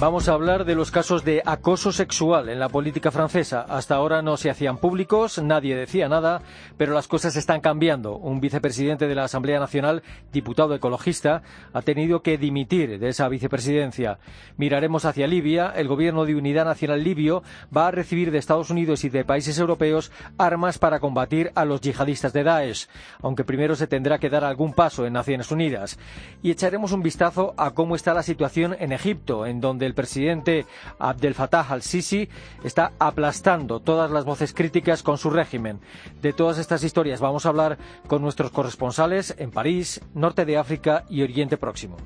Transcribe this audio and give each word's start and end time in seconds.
Vamos 0.00 0.30
a 0.30 0.32
hablar 0.32 0.64
de 0.64 0.74
los 0.74 0.90
casos 0.90 1.26
de 1.26 1.42
acoso 1.44 1.92
sexual 1.92 2.48
en 2.48 2.58
la 2.58 2.70
política 2.70 3.10
francesa. 3.10 3.66
Hasta 3.68 3.96
ahora 3.96 4.22
no 4.22 4.38
se 4.38 4.48
hacían 4.48 4.78
públicos, 4.78 5.38
nadie 5.42 5.76
decía 5.76 6.08
nada, 6.08 6.40
pero 6.78 6.94
las 6.94 7.06
cosas 7.06 7.36
están 7.36 7.60
cambiando. 7.60 8.16
Un 8.16 8.40
vicepresidente 8.40 9.08
de 9.08 9.14
la 9.14 9.24
Asamblea 9.24 9.60
Nacional, 9.60 10.02
diputado 10.32 10.74
ecologista, 10.74 11.42
ha 11.74 11.82
tenido 11.82 12.22
que 12.22 12.38
dimitir 12.38 12.98
de 12.98 13.10
esa 13.10 13.28
vicepresidencia. 13.28 14.18
Miraremos 14.56 15.04
hacia 15.04 15.26
Libia. 15.26 15.70
El 15.76 15.86
gobierno 15.86 16.24
de 16.24 16.34
unidad 16.34 16.64
nacional 16.64 17.04
libio 17.04 17.42
va 17.76 17.88
a 17.88 17.90
recibir 17.90 18.30
de 18.30 18.38
Estados 18.38 18.70
Unidos 18.70 19.04
y 19.04 19.10
de 19.10 19.26
países 19.26 19.58
europeos 19.58 20.12
armas 20.38 20.78
para 20.78 20.98
combatir 20.98 21.52
a 21.54 21.66
los 21.66 21.82
yihadistas 21.82 22.32
de 22.32 22.44
Daesh, 22.44 22.88
aunque 23.20 23.44
primero 23.44 23.76
se 23.76 23.86
tendrá 23.86 24.18
que 24.18 24.30
dar 24.30 24.44
algún 24.44 24.72
paso 24.72 25.04
en 25.04 25.12
Naciones 25.12 25.50
Unidas. 25.50 25.98
Y 26.42 26.50
echaremos 26.50 26.92
un 26.92 27.02
vistazo 27.02 27.52
a 27.58 27.72
cómo 27.72 27.96
está 27.96 28.14
la 28.14 28.22
situación 28.22 28.74
en 28.80 28.92
Egipto, 28.92 29.44
en 29.44 29.60
donde 29.60 29.89
el 29.90 29.94
presidente 29.94 30.66
Abdel 30.98 31.34
Fattah 31.34 31.66
al-Sisi 31.68 32.28
está 32.64 32.92
aplastando 32.98 33.80
todas 33.80 34.10
las 34.10 34.24
voces 34.24 34.54
críticas 34.54 35.02
con 35.02 35.18
su 35.18 35.30
régimen. 35.30 35.80
De 36.22 36.32
todas 36.32 36.58
estas 36.58 36.84
historias 36.84 37.20
vamos 37.20 37.44
a 37.44 37.50
hablar 37.50 37.78
con 38.06 38.22
nuestros 38.22 38.52
corresponsales 38.52 39.34
en 39.38 39.50
París, 39.50 40.00
Norte 40.14 40.44
de 40.44 40.56
África 40.56 41.04
y 41.08 41.22
Oriente 41.22 41.56
Próximo. 41.56 41.96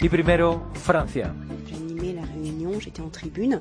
Y 0.00 0.08
primero, 0.10 0.70
Francia. 0.74 1.34
J'étais 2.80 3.02
en 3.02 3.08
tribune 3.08 3.60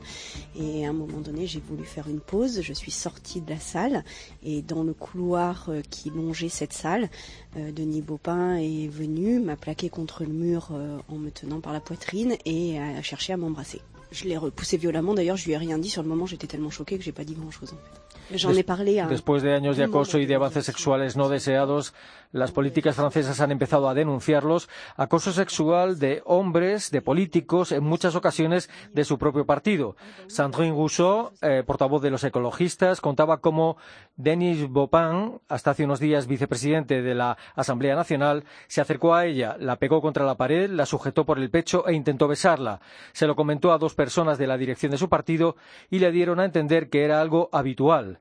et 0.59 0.85
à 0.85 0.89
un 0.89 0.93
moment 0.93 1.19
donné 1.19 1.47
j'ai 1.47 1.59
voulu 1.59 1.83
faire 1.83 2.07
une 2.07 2.19
pause, 2.19 2.61
je 2.61 2.73
suis 2.73 2.91
sortie 2.91 3.41
de 3.41 3.49
la 3.49 3.59
salle 3.59 4.03
et 4.43 4.61
dans 4.61 4.83
le 4.83 4.93
couloir 4.93 5.65
euh, 5.69 5.81
qui 5.89 6.09
longeait 6.09 6.49
cette 6.49 6.73
salle, 6.73 7.09
euh, 7.57 7.71
Denis 7.71 8.01
Baupin 8.01 8.57
est 8.57 8.87
venu, 8.87 9.39
m'a 9.39 9.55
plaqué 9.55 9.89
contre 9.89 10.23
le 10.23 10.33
mur 10.33 10.69
euh, 10.71 10.97
en 11.07 11.17
me 11.17 11.29
tenant 11.29 11.59
par 11.59 11.73
la 11.73 11.79
poitrine 11.79 12.35
et 12.45 12.79
a 12.79 13.01
cherché 13.01 13.33
à 13.33 13.37
m'embrasser. 13.37 13.81
Je 14.11 14.25
l'ai 14.25 14.37
repoussé 14.37 14.77
violemment 14.77 15.13
d'ailleurs, 15.13 15.37
je 15.37 15.45
lui 15.45 15.53
ai 15.53 15.57
rien 15.57 15.77
dit 15.77 15.89
sur 15.89 16.03
le 16.03 16.09
moment, 16.09 16.25
j'étais 16.25 16.47
tellement 16.47 16.69
choquée 16.69 16.97
que 16.97 17.03
j'ai 17.03 17.11
pas 17.11 17.23
dit 17.23 17.33
grand 17.33 17.51
chose 17.51 17.73
en 17.73 17.77
fait. 17.77 18.37
J'en 18.37 18.53
ai 18.53 18.63
parlé 18.63 18.99
à 18.99 19.07
Después 19.07 19.41
de 19.41 19.49
años 19.49 19.73
de 19.73 19.83
acoso 19.83 20.17
y 20.17 20.25
de 20.25 20.33
avances 20.33 20.61
sexuales 20.61 21.11
no 21.17 21.29
deseados, 21.29 21.93
las 22.33 22.51
políticas 22.51 22.95
francesas 22.95 23.39
han 23.39 23.51
empezado 23.51 23.87
a 23.87 23.93
denunciarlos, 23.93 24.67
acoso 24.97 25.31
sexual 25.31 25.99
de 25.99 26.21
hombres, 26.25 26.91
de 26.91 27.01
políticos, 27.01 27.71
en 27.71 27.83
muchas 27.83 28.15
ocasiones 28.15 28.69
de 28.91 29.05
su 29.05 29.17
propio 29.17 29.45
partido. 29.45 29.95
Sandrine 30.27 30.75
Rousseau, 30.75 31.31
eh, 31.41 31.63
portavoz 31.65 32.01
de 32.01 32.09
los 32.09 32.23
ecologistas, 32.23 32.99
contaba 32.99 33.37
cómo 33.37 33.77
Denis 34.15 34.67
Bopin, 34.67 35.39
hasta 35.47 35.71
hace 35.71 35.85
unos 35.85 35.99
días 35.99 36.27
vicepresidente 36.27 37.01
de 37.01 37.15
la 37.15 37.37
Asamblea 37.55 37.95
Nacional, 37.95 38.43
se 38.67 38.81
acercó 38.81 39.13
a 39.13 39.25
ella, 39.25 39.55
la 39.59 39.77
pegó 39.77 40.01
contra 40.01 40.25
la 40.25 40.35
pared, 40.35 40.69
la 40.69 40.87
sujetó 40.87 41.25
por 41.25 41.37
el 41.37 41.51
pecho 41.51 41.87
e 41.87 41.93
intentó 41.93 42.27
besarla. 42.27 42.81
Se 43.11 43.27
lo 43.27 43.35
comentó 43.35 43.71
a 43.71 43.77
dos 43.77 43.93
personas 43.93 44.39
de 44.39 44.47
la 44.47 44.57
dirección 44.57 44.91
de 44.91 44.97
su 44.97 45.07
partido 45.07 45.55
y 45.91 45.99
le 45.99 46.11
dieron 46.11 46.39
a 46.39 46.45
entender 46.45 46.89
que 46.89 47.03
era 47.03 47.21
algo 47.21 47.49
habitual. 47.51 48.19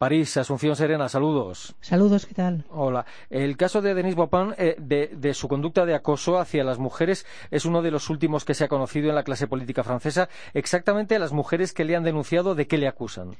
París, 0.00 0.34
Asunción 0.38 0.76
Serena, 0.76 1.10
saludos. 1.10 1.74
Saludos, 1.82 2.24
¿qué 2.24 2.32
tal? 2.32 2.64
Hola. 2.70 3.04
El 3.28 3.58
caso 3.58 3.82
de 3.82 3.92
Denis 3.92 4.14
Bopin, 4.14 4.54
eh, 4.56 4.74
de, 4.78 5.08
de, 5.08 5.34
su 5.34 5.46
conducta 5.46 5.84
de 5.84 5.94
acoso 5.94 6.38
hacia 6.38 6.64
las 6.64 6.78
mujeres, 6.78 7.26
es 7.50 7.66
uno 7.66 7.82
de 7.82 7.90
los 7.90 8.08
últimos 8.08 8.46
que 8.46 8.54
se 8.54 8.64
ha 8.64 8.68
conocido 8.68 9.10
en 9.10 9.14
la 9.14 9.24
clase 9.24 9.46
política 9.46 9.84
francesa. 9.84 10.30
Exactamente 10.54 11.18
las 11.18 11.34
mujeres 11.34 11.74
que 11.74 11.84
le 11.84 11.96
han 11.96 12.04
denunciado, 12.04 12.54
¿de 12.54 12.66
qué 12.66 12.78
le 12.78 12.88
acusan? 12.88 13.36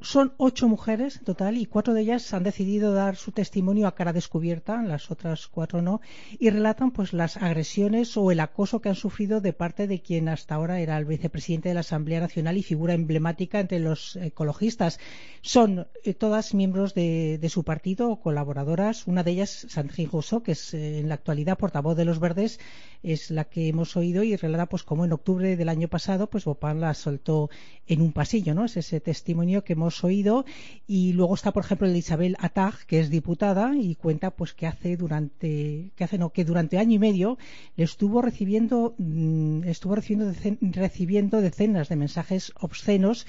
Son 0.00 0.34
ocho 0.38 0.68
mujeres 0.68 1.18
en 1.18 1.24
total 1.24 1.56
y 1.56 1.64
cuatro 1.64 1.94
de 1.94 2.02
ellas 2.02 2.34
han 2.34 2.42
decidido 2.42 2.92
dar 2.92 3.14
su 3.14 3.30
testimonio 3.30 3.86
a 3.86 3.94
cara 3.94 4.12
descubierta, 4.12 4.82
las 4.82 5.10
otras 5.12 5.46
cuatro 5.46 5.82
no, 5.82 6.00
y 6.38 6.50
relatan 6.50 6.90
pues 6.90 7.12
las 7.12 7.36
agresiones 7.36 8.16
o 8.16 8.32
el 8.32 8.40
acoso 8.40 8.80
que 8.80 8.88
han 8.88 8.96
sufrido 8.96 9.40
de 9.40 9.52
parte 9.52 9.86
de 9.86 10.00
quien 10.00 10.28
hasta 10.28 10.56
ahora 10.56 10.80
era 10.80 10.98
el 10.98 11.04
vicepresidente 11.04 11.68
de 11.68 11.74
la 11.74 11.80
Asamblea 11.80 12.20
Nacional 12.20 12.56
y 12.56 12.64
figura 12.64 12.92
emblemática 12.92 13.60
entre 13.60 13.78
los 13.78 14.16
ecologistas. 14.16 14.98
Son 15.42 15.86
eh, 16.02 16.12
todas 16.12 16.54
miembros 16.54 16.92
de, 16.94 17.46
su 17.48 17.62
partido 17.62 18.10
o 18.10 18.20
colaboradoras. 18.20 19.06
Una 19.06 19.22
de 19.22 19.30
ellas, 19.30 19.66
Sandrine 19.70 20.10
Rousseau, 20.12 20.42
que 20.42 20.52
es 20.52 20.74
eh, 20.74 20.98
en 20.98 21.08
la 21.08 21.14
actualidad 21.14 21.56
portavoz 21.56 21.96
de 21.96 22.04
los 22.04 22.18
Verdes, 22.18 22.58
es 23.04 23.30
la 23.30 23.44
que 23.44 23.68
hemos 23.68 23.96
oído 23.96 24.24
y 24.24 24.34
relata 24.34 24.66
pues 24.66 24.82
como 24.82 25.04
en 25.04 25.12
octubre 25.12 25.56
del 25.56 25.68
año 25.68 25.86
pasado 25.86 26.28
pues 26.28 26.44
Bopin 26.44 26.80
la 26.80 26.94
soltó 26.94 27.48
en 27.86 28.02
un 28.02 28.12
pasillo, 28.12 28.54
¿no? 28.54 28.64
Es 28.64 28.76
ese 28.76 29.00
testimonio 29.00 29.64
que 29.68 29.74
hemos 29.74 30.02
oído 30.02 30.46
y 30.86 31.12
luego 31.12 31.34
está 31.34 31.52
por 31.52 31.62
ejemplo 31.62 31.86
el 31.86 31.94
Isabel 31.94 32.38
Attag 32.40 32.86
que 32.86 33.00
es 33.00 33.10
diputada 33.10 33.76
y 33.76 33.96
cuenta 33.96 34.30
pues 34.30 34.54
que 34.54 34.66
hace 34.66 34.96
durante 34.96 35.92
que 35.94 36.04
hace 36.04 36.16
no 36.16 36.30
que 36.30 36.46
durante 36.46 36.78
año 36.78 36.94
y 36.94 36.98
medio 36.98 37.36
le 37.76 37.84
estuvo 37.84 38.22
recibiendo 38.22 38.94
mmm, 38.96 39.64
estuvo 39.64 39.94
recibiendo 39.94 40.32
recibiendo 40.72 41.42
decenas 41.42 41.90
de 41.90 41.96
mensajes 41.96 42.54
obscenos 42.58 43.26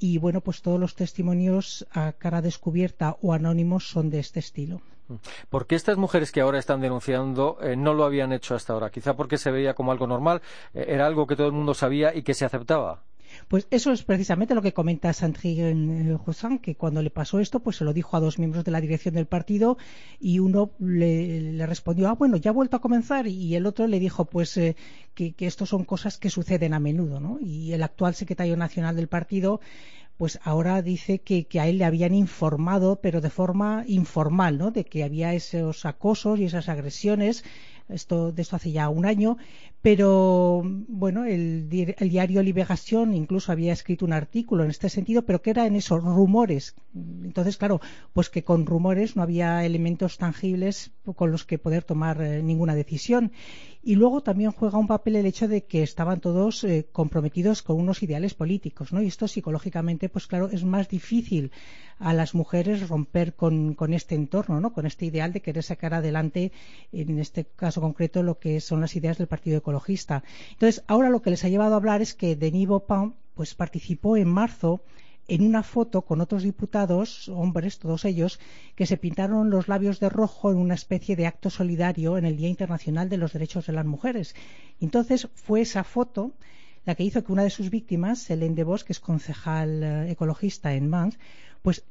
y 0.00 0.18
bueno 0.18 0.40
pues 0.40 0.62
todos 0.62 0.80
los 0.80 0.96
testimonios 0.96 1.86
a 1.92 2.10
cara 2.12 2.42
descubierta 2.42 3.16
o 3.22 3.32
anónimos 3.32 3.88
son 3.88 4.10
de 4.10 4.18
este 4.18 4.40
estilo. 4.40 4.80
¿Por 5.48 5.66
qué 5.66 5.76
estas 5.76 5.96
mujeres 5.96 6.32
que 6.32 6.40
ahora 6.40 6.58
están 6.58 6.80
denunciando 6.80 7.56
eh, 7.62 7.76
no 7.76 7.94
lo 7.94 8.04
habían 8.04 8.32
hecho 8.32 8.54
hasta 8.56 8.72
ahora? 8.72 8.90
Quizá 8.90 9.14
porque 9.14 9.38
se 9.38 9.50
veía 9.50 9.74
como 9.74 9.92
algo 9.92 10.06
normal, 10.06 10.42
eh, 10.74 10.86
era 10.88 11.06
algo 11.06 11.26
que 11.26 11.36
todo 11.36 11.46
el 11.46 11.54
mundo 11.54 11.72
sabía 11.72 12.14
y 12.14 12.22
que 12.22 12.34
se 12.34 12.44
aceptaba. 12.44 13.04
Pues 13.48 13.66
eso 13.70 13.92
es 13.92 14.02
precisamente 14.02 14.54
lo 14.54 14.62
que 14.62 14.72
comenta 14.72 15.12
Sandrine 15.12 16.16
Roussan, 16.24 16.58
que 16.58 16.74
cuando 16.74 17.02
le 17.02 17.10
pasó 17.10 17.40
esto, 17.40 17.60
pues 17.60 17.76
se 17.76 17.84
lo 17.84 17.92
dijo 17.92 18.16
a 18.16 18.20
dos 18.20 18.38
miembros 18.38 18.64
de 18.64 18.70
la 18.70 18.80
dirección 18.80 19.14
del 19.14 19.26
partido 19.26 19.78
y 20.20 20.38
uno 20.38 20.70
le, 20.78 21.64
respondió, 21.66 22.08
ah, 22.08 22.14
bueno, 22.14 22.36
ya 22.36 22.50
ha 22.50 22.54
vuelto 22.54 22.76
a 22.76 22.80
comenzar 22.80 23.26
y 23.26 23.54
el 23.54 23.66
otro 23.66 23.86
le 23.86 24.00
dijo, 24.00 24.24
pues 24.24 24.56
eh, 24.56 24.76
que, 25.14 25.32
que 25.32 25.46
esto 25.46 25.66
son 25.66 25.84
cosas 25.84 26.18
que 26.18 26.30
suceden 26.30 26.74
a 26.74 26.80
menudo, 26.80 27.20
¿no? 27.20 27.38
Y 27.40 27.72
el 27.72 27.82
actual 27.82 28.14
secretario 28.14 28.56
nacional 28.56 28.96
del 28.96 29.08
partido 29.08 29.60
pues 30.18 30.40
ahora 30.42 30.82
dice 30.82 31.20
que, 31.20 31.46
que, 31.46 31.60
a 31.60 31.68
él 31.68 31.78
le 31.78 31.84
habían 31.84 32.12
informado, 32.12 33.00
pero 33.00 33.20
de 33.20 33.30
forma 33.30 33.84
informal, 33.86 34.58
¿no? 34.58 34.72
De 34.72 34.84
que 34.84 35.04
había 35.04 35.32
esos 35.32 35.86
acosos 35.86 36.40
y 36.40 36.44
esas 36.44 36.68
agresiones. 36.68 37.44
Esto, 37.88 38.32
de 38.32 38.42
esto 38.42 38.56
hace 38.56 38.72
ya 38.72 38.88
un 38.88 39.06
año, 39.06 39.38
pero 39.80 40.62
bueno, 40.64 41.24
el, 41.24 41.68
el 41.98 42.10
diario 42.10 42.42
Liberación 42.42 43.14
incluso 43.14 43.52
había 43.52 43.72
escrito 43.72 44.04
un 44.04 44.12
artículo 44.12 44.64
en 44.64 44.70
este 44.70 44.88
sentido, 44.88 45.22
pero 45.22 45.40
que 45.40 45.50
era 45.50 45.66
en 45.66 45.76
esos 45.76 46.02
rumores. 46.02 46.74
Entonces, 46.94 47.56
claro, 47.56 47.80
pues 48.12 48.28
que 48.28 48.44
con 48.44 48.66
rumores 48.66 49.16
no 49.16 49.22
había 49.22 49.64
elementos 49.64 50.18
tangibles 50.18 50.90
con 51.16 51.30
los 51.30 51.44
que 51.44 51.58
poder 51.58 51.84
tomar 51.84 52.20
eh, 52.20 52.42
ninguna 52.42 52.74
decisión. 52.74 53.32
Y 53.88 53.94
luego 53.94 54.20
también 54.20 54.52
juega 54.52 54.76
un 54.76 54.86
papel 54.86 55.16
el 55.16 55.24
hecho 55.24 55.48
de 55.48 55.64
que 55.64 55.82
estaban 55.82 56.20
todos 56.20 56.62
eh, 56.62 56.86
comprometidos 56.92 57.62
con 57.62 57.80
unos 57.80 58.02
ideales 58.02 58.34
políticos, 58.34 58.92
¿no? 58.92 59.00
Y 59.00 59.06
esto 59.06 59.26
psicológicamente, 59.26 60.10
pues 60.10 60.26
claro, 60.26 60.50
es 60.50 60.62
más 60.62 60.90
difícil 60.90 61.52
a 61.98 62.12
las 62.12 62.34
mujeres 62.34 62.86
romper 62.86 63.34
con, 63.34 63.72
con 63.72 63.94
este 63.94 64.14
entorno, 64.14 64.60
¿no? 64.60 64.74
Con 64.74 64.84
este 64.84 65.06
ideal 65.06 65.32
de 65.32 65.40
querer 65.40 65.62
sacar 65.62 65.94
adelante, 65.94 66.52
en 66.92 67.18
este 67.18 67.46
caso 67.46 67.80
concreto, 67.80 68.22
lo 68.22 68.38
que 68.38 68.60
son 68.60 68.82
las 68.82 68.94
ideas 68.94 69.16
del 69.16 69.26
Partido 69.26 69.56
Ecologista. 69.56 70.22
Entonces, 70.50 70.84
ahora 70.86 71.08
lo 71.08 71.22
que 71.22 71.30
les 71.30 71.42
ha 71.46 71.48
llevado 71.48 71.72
a 71.72 71.78
hablar 71.78 72.02
es 72.02 72.12
que 72.12 72.36
Denis 72.36 72.68
Baupin, 72.68 73.14
pues 73.32 73.54
participó 73.54 74.18
en 74.18 74.28
marzo 74.28 74.82
en 75.28 75.42
una 75.42 75.62
foto 75.62 76.02
con 76.02 76.20
otros 76.20 76.42
diputados, 76.42 77.28
hombres, 77.28 77.78
todos 77.78 78.06
ellos, 78.06 78.40
que 78.74 78.86
se 78.86 78.96
pintaron 78.96 79.50
los 79.50 79.68
labios 79.68 80.00
de 80.00 80.08
rojo 80.08 80.50
en 80.50 80.56
una 80.56 80.74
especie 80.74 81.16
de 81.16 81.26
acto 81.26 81.50
solidario 81.50 82.16
en 82.16 82.24
el 82.24 82.36
Día 82.36 82.48
Internacional 82.48 83.10
de 83.10 83.18
los 83.18 83.34
Derechos 83.34 83.66
de 83.66 83.74
las 83.74 83.84
Mujeres. 83.84 84.34
Entonces 84.80 85.28
fue 85.34 85.60
esa 85.60 85.84
foto 85.84 86.32
la 86.86 86.94
que 86.94 87.04
hizo 87.04 87.22
que 87.22 87.32
una 87.32 87.42
de 87.42 87.50
sus 87.50 87.68
víctimas, 87.68 88.30
Hélène 88.30 88.54
de 88.54 88.64
Vos, 88.64 88.82
que 88.82 88.94
es 88.94 89.00
concejal 89.00 89.82
eh, 89.82 90.10
ecologista 90.10 90.72
en 90.72 90.88
Mans, 90.88 91.18
pues 91.60 91.84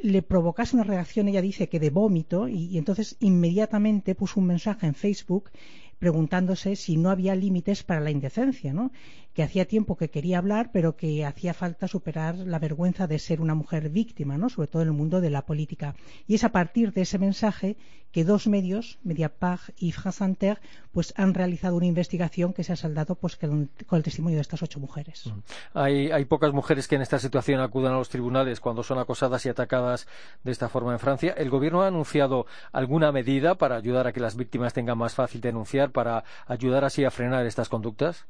le 0.00 0.22
provocase 0.22 0.76
una 0.76 0.84
reacción, 0.84 1.26
ella 1.26 1.42
dice 1.42 1.68
que 1.68 1.80
de 1.80 1.90
vómito, 1.90 2.46
y, 2.46 2.66
y, 2.66 2.78
entonces 2.78 3.16
inmediatamente 3.18 4.14
puso 4.14 4.38
un 4.38 4.46
mensaje 4.46 4.86
en 4.86 4.94
Facebook 4.94 5.50
preguntándose 5.98 6.76
si 6.76 6.96
no 6.96 7.10
había 7.10 7.34
límites 7.34 7.82
para 7.82 8.00
la 8.00 8.10
indecencia, 8.10 8.72
¿no? 8.72 8.92
Que 9.34 9.42
hacía 9.42 9.66
tiempo 9.66 9.96
que 9.96 10.10
quería 10.10 10.38
hablar, 10.38 10.70
pero 10.72 10.96
que 10.96 11.24
hacía 11.24 11.54
falta 11.54 11.88
superar 11.88 12.36
la 12.36 12.58
vergüenza 12.58 13.06
de 13.06 13.18
ser 13.18 13.40
una 13.40 13.54
mujer 13.54 13.90
víctima, 13.90 14.38
¿no? 14.38 14.48
sobre 14.48 14.68
todo 14.68 14.82
en 14.82 14.88
el 14.88 14.94
mundo 14.94 15.20
de 15.20 15.30
la 15.30 15.44
política. 15.44 15.96
Y 16.26 16.36
es 16.36 16.44
a 16.44 16.50
partir 16.50 16.92
de 16.92 17.02
ese 17.02 17.18
mensaje 17.18 17.76
que 18.12 18.24
dos 18.24 18.46
medios, 18.46 19.00
Mediapart 19.02 19.70
y 19.76 19.90
France 19.90 20.24
Inter, 20.24 20.60
pues 20.92 21.12
han 21.16 21.34
realizado 21.34 21.76
una 21.76 21.86
investigación 21.86 22.52
que 22.52 22.62
se 22.62 22.72
ha 22.72 22.76
saldado 22.76 23.16
pues 23.16 23.34
con, 23.34 23.70
el 23.90 24.02
testimonio 24.04 24.36
de 24.36 24.42
estas 24.42 24.62
ocho 24.62 24.78
mujeres. 24.78 25.26
Mm. 25.26 25.40
Hay, 25.76 26.12
hay 26.12 26.24
pocas 26.26 26.52
mujeres 26.52 26.86
que 26.86 26.94
en 26.94 27.02
esta 27.02 27.18
situación 27.18 27.60
acudan 27.60 27.92
a 27.92 27.96
los 27.96 28.10
tribunales 28.10 28.60
cuando 28.60 28.84
son 28.84 29.00
acosadas 29.00 29.44
y 29.46 29.48
atacadas 29.48 30.06
de 30.44 30.52
esta 30.52 30.68
forma 30.68 30.92
en 30.92 31.00
Francia. 31.00 31.34
¿El 31.36 31.50
gobierno 31.50 31.82
ha 31.82 31.88
anunciado 31.88 32.46
alguna 32.70 33.10
medida 33.10 33.56
para 33.56 33.74
ayudar 33.74 34.06
a 34.06 34.12
que 34.12 34.20
las 34.20 34.36
víctimas 34.36 34.74
tengan 34.74 34.96
más 34.96 35.16
fácil 35.16 35.40
denunciar, 35.40 35.90
para 35.90 36.22
ayudar 36.46 36.84
así 36.84 37.04
a 37.04 37.10
frenar 37.10 37.46
estas 37.46 37.68
conductas? 37.68 38.26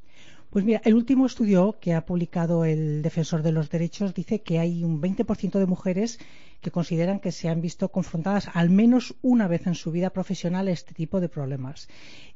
Pues 0.54 0.64
mira, 0.64 0.80
el 0.84 0.94
último 0.94 1.26
estudio 1.26 1.78
que 1.80 1.94
ha 1.94 2.06
publicado 2.06 2.64
el 2.64 3.02
Defensor 3.02 3.42
de 3.42 3.50
los 3.50 3.70
Derechos 3.70 4.14
dice 4.14 4.42
que 4.42 4.60
hay 4.60 4.84
un 4.84 5.02
20% 5.02 5.58
de 5.58 5.66
mujeres 5.66 6.20
que 6.60 6.70
consideran 6.70 7.18
que 7.18 7.32
se 7.32 7.48
han 7.48 7.60
visto 7.60 7.90
confrontadas 7.90 8.48
al 8.54 8.70
menos 8.70 9.16
una 9.20 9.48
vez 9.48 9.66
en 9.66 9.74
su 9.74 9.90
vida 9.90 10.10
profesional 10.10 10.68
a 10.68 10.70
este 10.70 10.94
tipo 10.94 11.18
de 11.18 11.28
problemas. 11.28 11.88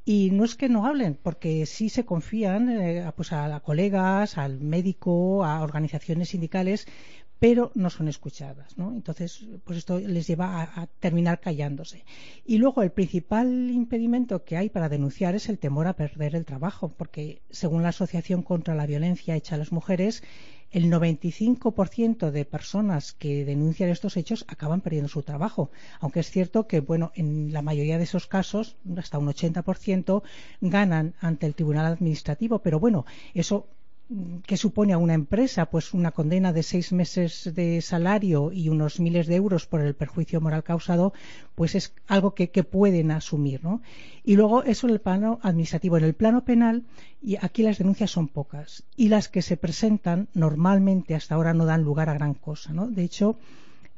Y 0.04 0.32
no 0.32 0.44
es 0.44 0.56
que 0.56 0.68
no 0.68 0.84
hablen, 0.84 1.16
porque 1.22 1.64
sí 1.64 1.90
se 1.90 2.04
confían 2.04 2.68
eh, 2.68 3.08
pues 3.14 3.32
a 3.32 3.60
colegas, 3.60 4.36
al 4.36 4.58
médico, 4.58 5.44
a 5.44 5.62
organizaciones 5.62 6.30
sindicales 6.30 6.88
pero 7.38 7.70
no 7.74 7.90
son 7.90 8.08
escuchadas. 8.08 8.76
¿no? 8.76 8.92
Entonces, 8.92 9.46
pues 9.64 9.78
esto 9.78 9.98
les 9.98 10.26
lleva 10.26 10.62
a, 10.62 10.86
terminar 11.00 11.40
callándose. 11.40 12.04
Y 12.44 12.58
luego 12.58 12.82
el 12.82 12.90
principal 12.90 13.70
impedimento 13.70 14.44
que 14.44 14.56
hay 14.56 14.68
para 14.70 14.88
denunciar 14.88 15.34
es 15.34 15.48
el 15.48 15.58
temor 15.58 15.86
a 15.86 15.96
perder 15.96 16.34
el 16.34 16.44
trabajo, 16.44 16.88
porque 16.96 17.42
según 17.50 17.82
la 17.82 17.90
Asociación 17.90 18.42
contra 18.42 18.74
la 18.74 18.86
Violencia 18.86 19.36
hecha 19.36 19.54
a 19.54 19.58
las 19.58 19.72
mujeres, 19.72 20.22
el 20.70 20.90
95% 20.92 22.30
de 22.30 22.44
personas 22.44 23.14
que 23.14 23.44
denuncian 23.44 23.88
estos 23.88 24.16
hechos 24.16 24.44
acaban 24.48 24.82
perdiendo 24.82 25.08
su 25.08 25.22
trabajo. 25.22 25.70
Aunque 26.00 26.20
es 26.20 26.30
cierto 26.30 26.66
que, 26.66 26.80
bueno, 26.80 27.10
en 27.14 27.52
la 27.52 27.62
mayoría 27.62 27.96
de 27.96 28.04
esos 28.04 28.26
casos, 28.26 28.76
hasta 28.96 29.18
un 29.18 29.28
80%, 29.28 30.22
ganan 30.60 31.14
ante 31.20 31.46
el 31.46 31.54
Tribunal 31.54 31.86
Administrativo. 31.86 32.58
Pero 32.58 32.78
bueno, 32.80 33.06
eso 33.32 33.66
que 34.46 34.56
supone 34.56 34.94
a 34.94 34.98
una 34.98 35.12
empresa 35.12 35.66
pues 35.66 35.92
una 35.92 36.12
condena 36.12 36.54
de 36.54 36.62
seis 36.62 36.92
meses 36.92 37.52
de 37.54 37.82
salario 37.82 38.52
y 38.52 38.70
unos 38.70 39.00
miles 39.00 39.26
de 39.26 39.36
euros 39.36 39.66
por 39.66 39.82
el 39.82 39.94
perjuicio 39.94 40.40
moral 40.40 40.64
causado 40.64 41.12
pues 41.54 41.74
es 41.74 41.92
algo 42.06 42.34
que, 42.34 42.48
pueden 42.64 43.10
asumir 43.10 43.62
¿no? 43.62 43.82
y 44.24 44.36
luego 44.36 44.64
eso 44.64 44.86
en 44.86 44.94
el 44.94 45.00
plano 45.00 45.38
administrativo 45.42 45.98
en 45.98 46.04
el 46.04 46.14
plano 46.14 46.44
penal 46.44 46.84
y 47.22 47.36
aquí 47.36 47.62
las 47.62 47.78
denuncias 47.78 48.10
son 48.10 48.28
pocas 48.28 48.84
y 48.96 49.08
las 49.08 49.28
que 49.28 49.42
se 49.42 49.58
presentan 49.58 50.28
normalmente 50.32 51.14
hasta 51.14 51.34
ahora 51.34 51.52
no 51.52 51.66
dan 51.66 51.82
lugar 51.82 52.08
a 52.08 52.14
gran 52.14 52.32
cosa 52.32 52.72
¿no? 52.72 52.88
de 52.88 53.04
hecho 53.04 53.36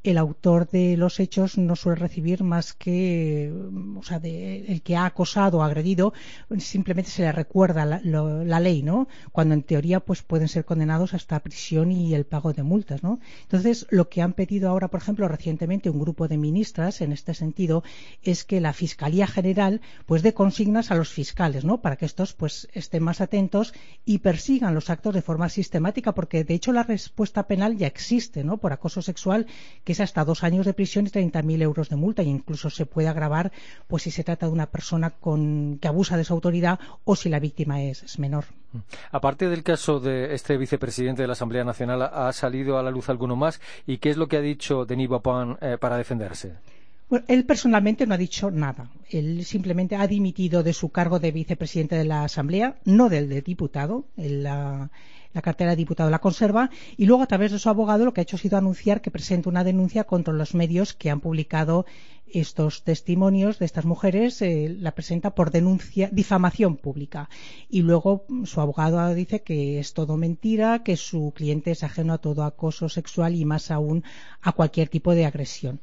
el 0.02 0.17
autor 0.19 0.69
de 0.69 0.97
los 0.97 1.20
hechos 1.20 1.58
no 1.58 1.76
suele 1.76 2.00
recibir 2.00 2.43
más 2.43 2.73
que, 2.73 3.52
o 3.97 4.02
sea, 4.02 4.19
de, 4.19 4.64
el 4.67 4.82
que 4.82 4.97
ha 4.97 5.05
acosado 5.05 5.58
o 5.58 5.62
agredido, 5.62 6.14
simplemente 6.58 7.11
se 7.11 7.23
le 7.23 7.32
recuerda 7.32 7.85
la, 7.85 8.00
la, 8.02 8.61
ley, 8.61 8.82
¿no? 8.82 9.08
Cuando 9.32 9.55
en 9.55 9.62
teoría, 9.62 10.00
pues 10.00 10.23
pueden 10.23 10.49
ser 10.49 10.64
condenados 10.64 11.12
hasta 11.12 11.41
prisión 11.41 11.93
y 11.93 12.14
el 12.14 12.25
pago 12.25 12.52
de 12.52 12.62
multas, 12.62 13.02
¿no? 13.02 13.20
Entonces, 13.43 13.87
lo 13.91 14.08
que 14.08 14.23
han 14.23 14.32
pedido 14.32 14.70
ahora, 14.70 14.88
por 14.88 15.00
ejemplo, 15.00 15.29
recientemente 15.29 15.91
un 15.91 16.00
grupo 16.00 16.29
de 16.29 16.38
ministras 16.38 17.00
en 17.02 17.12
este 17.12 17.35
sentido 17.35 17.82
es 18.23 18.44
que 18.44 18.61
la 18.61 18.73
Fiscalía 18.73 19.26
General, 19.26 19.82
pues 20.06 20.23
dé 20.23 20.32
consignas 20.32 20.91
a 20.91 20.94
los 20.94 21.11
fiscales, 21.11 21.64
¿no? 21.64 21.82
Para 21.82 21.97
que 21.97 22.06
estos, 22.06 22.32
pues, 22.32 22.69
estén 22.73 23.02
más 23.02 23.20
atentos 23.20 23.75
y 24.06 24.19
persigan 24.19 24.75
los 24.75 24.88
actos 24.88 25.14
de 25.14 25.23
forma 25.23 25.50
sistemática, 25.50 26.14
porque 26.14 26.44
de 26.44 26.55
hecho 26.55 26.73
la 26.73 26.85
respuesta 26.85 27.47
penal 27.47 27.76
ya 27.76 27.87
existe, 27.87 28.44
¿no? 28.44 28.56
Por 28.56 28.73
acoso 28.73 29.02
sexual 29.02 29.47
es 29.91 30.01
hasta 30.01 30.25
dos 30.25 30.45
años 30.45 30.67
de 30.67 30.75
prisión 30.75 31.07
y 31.07 31.11
30.000 31.11 31.63
euros 31.63 31.89
de 31.89 31.97
multa. 31.97 32.23
E 32.23 32.27
incluso 32.27 32.71
se 32.71 32.87
puede 32.87 33.09
agravar 33.09 33.53
pues 33.87 34.05
si 34.05 34.11
se 34.11 34.25
trata 34.25 34.47
de 34.47 34.53
una 34.53 34.67
persona 34.67 35.11
con, 35.11 35.79
que 35.81 35.89
abusa 35.89 36.17
de 36.17 36.25
su 36.25 36.33
autoridad 36.33 36.79
o 37.05 37.17
si 37.17 37.29
la 37.29 37.41
víctima 37.41 37.83
es, 37.83 38.19
menor. 38.19 38.45
Aparte 39.11 39.49
del 39.49 39.63
caso 39.63 40.01
de 40.01 40.35
este 40.35 40.57
vicepresidente 40.57 41.23
de 41.23 41.29
la 41.29 41.33
Asamblea 41.33 41.65
Nacional, 41.65 42.03
¿ha 42.03 42.33
salido 42.33 42.79
a 42.79 42.83
la 42.83 42.91
luz 42.91 43.09
alguno 43.09 43.37
más? 43.37 43.61
¿Y 43.87 43.99
qué 43.99 44.11
es 44.11 44.17
lo 44.17 44.29
que 44.29 44.37
ha 44.37 44.41
dicho 44.41 44.85
Denis 44.85 45.09
Bopin 45.09 45.57
eh, 45.61 45.77
para 45.81 45.97
defenderse? 45.97 46.55
Bueno, 47.11 47.25
él 47.27 47.45
personalmente 47.45 48.07
no 48.07 48.15
ha 48.15 48.19
dicho 48.19 48.53
nada. 48.53 48.89
Él 49.09 49.45
simplemente 49.45 49.97
ha 49.97 50.07
dimitido 50.07 50.62
de 50.62 50.73
su 50.73 50.91
cargo 50.91 51.19
de 51.19 51.33
vicepresidente 51.33 51.97
de 51.97 52.05
la 52.05 52.23
Asamblea, 52.23 52.77
no 52.85 53.09
del 53.09 53.29
de 53.29 53.43
diputado. 53.43 54.05
La 54.17 54.91
cartera 55.43 55.71
de 55.71 55.77
diputado 55.77 56.09
la 56.09 56.21
conserva 56.21 56.71
y 56.97 57.07
luego 57.07 57.23
a 57.23 57.27
través 57.27 57.51
de 57.51 57.59
su 57.59 57.69
abogado 57.69 58.05
lo 58.05 58.12
que 58.12 58.21
ha 58.21 58.23
hecho 58.23 58.37
ha 58.37 58.41
sido 58.41 58.59
anunciar 58.59 59.01
que 59.01 59.11
presenta 59.11 59.49
una 59.49 59.65
denuncia 59.65 60.05
contra 60.05 60.33
los 60.35 60.55
medios 60.55 60.95
que 60.95 61.11
han 61.11 61.21
publicado 61.21 61.85
estos 62.33 62.85
testimonios 62.85 63.59
de 63.59 63.67
estas 63.67 63.85
mujeres 63.85 64.41
eh, 64.43 64.77
la 64.79 64.93
presenta 64.93 65.35
por 65.35 65.51
denuncia 65.51 66.09
difamación 66.12 66.77
pública 66.77 67.29
y 67.69 67.83
luego 67.83 68.25
su 68.45 68.61
abogado 68.61 69.15
dice 69.15 69.43
que 69.43 69.79
es 69.79 69.95
todo 69.95 70.17
mentira 70.17 70.83
que 70.83 70.97
su 70.97 71.33
cliente 71.35 71.73
es 71.73 71.83
ajeno 71.83 72.12
a 72.12 72.19
todo 72.19 72.45
acoso 72.45 72.89
sexual 72.89 73.35
y 73.35 73.45
más 73.45 73.71
aún 73.71 74.05
a 74.43 74.53
cualquier 74.53 74.89
tipo 74.89 75.15
de 75.15 75.27
agresión 75.27 75.81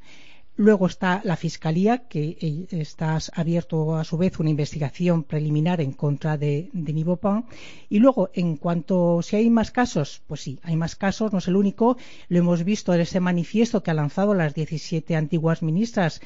Luego 0.59 0.87
está 0.87 1.21
la 1.23 1.37
Fiscalía, 1.37 2.07
que 2.07 2.35
eh, 2.41 2.65
está 2.71 3.19
abierto 3.33 3.95
a 3.95 4.03
su 4.03 4.17
vez 4.17 4.39
una 4.39 4.49
investigación 4.49 5.23
preliminar 5.23 5.81
en 5.81 5.91
contra 5.91 6.35
de, 6.35 6.71
de 6.73 6.93
Nibopin. 6.93 7.45
Y 7.89 7.99
luego, 7.99 8.31
en 8.33 8.57
cuanto 8.57 9.21
si 9.21 9.35
hay 9.35 9.51
más 9.51 9.69
casos, 9.69 10.23
pues 10.25 10.41
sí, 10.41 10.59
hay 10.63 10.75
más 10.75 10.95
casos, 10.95 11.31
no 11.31 11.37
es 11.37 11.47
el 11.47 11.57
único. 11.57 11.97
Lo 12.27 12.39
hemos 12.39 12.63
visto 12.63 12.91
en 12.91 13.01
ese 13.01 13.19
manifiesto 13.19 13.83
que 13.83 13.91
han 13.91 13.97
lanzado 13.97 14.33
las 14.33 14.55
17 14.55 15.15
antiguas 15.15 15.61
ministras 15.61 16.21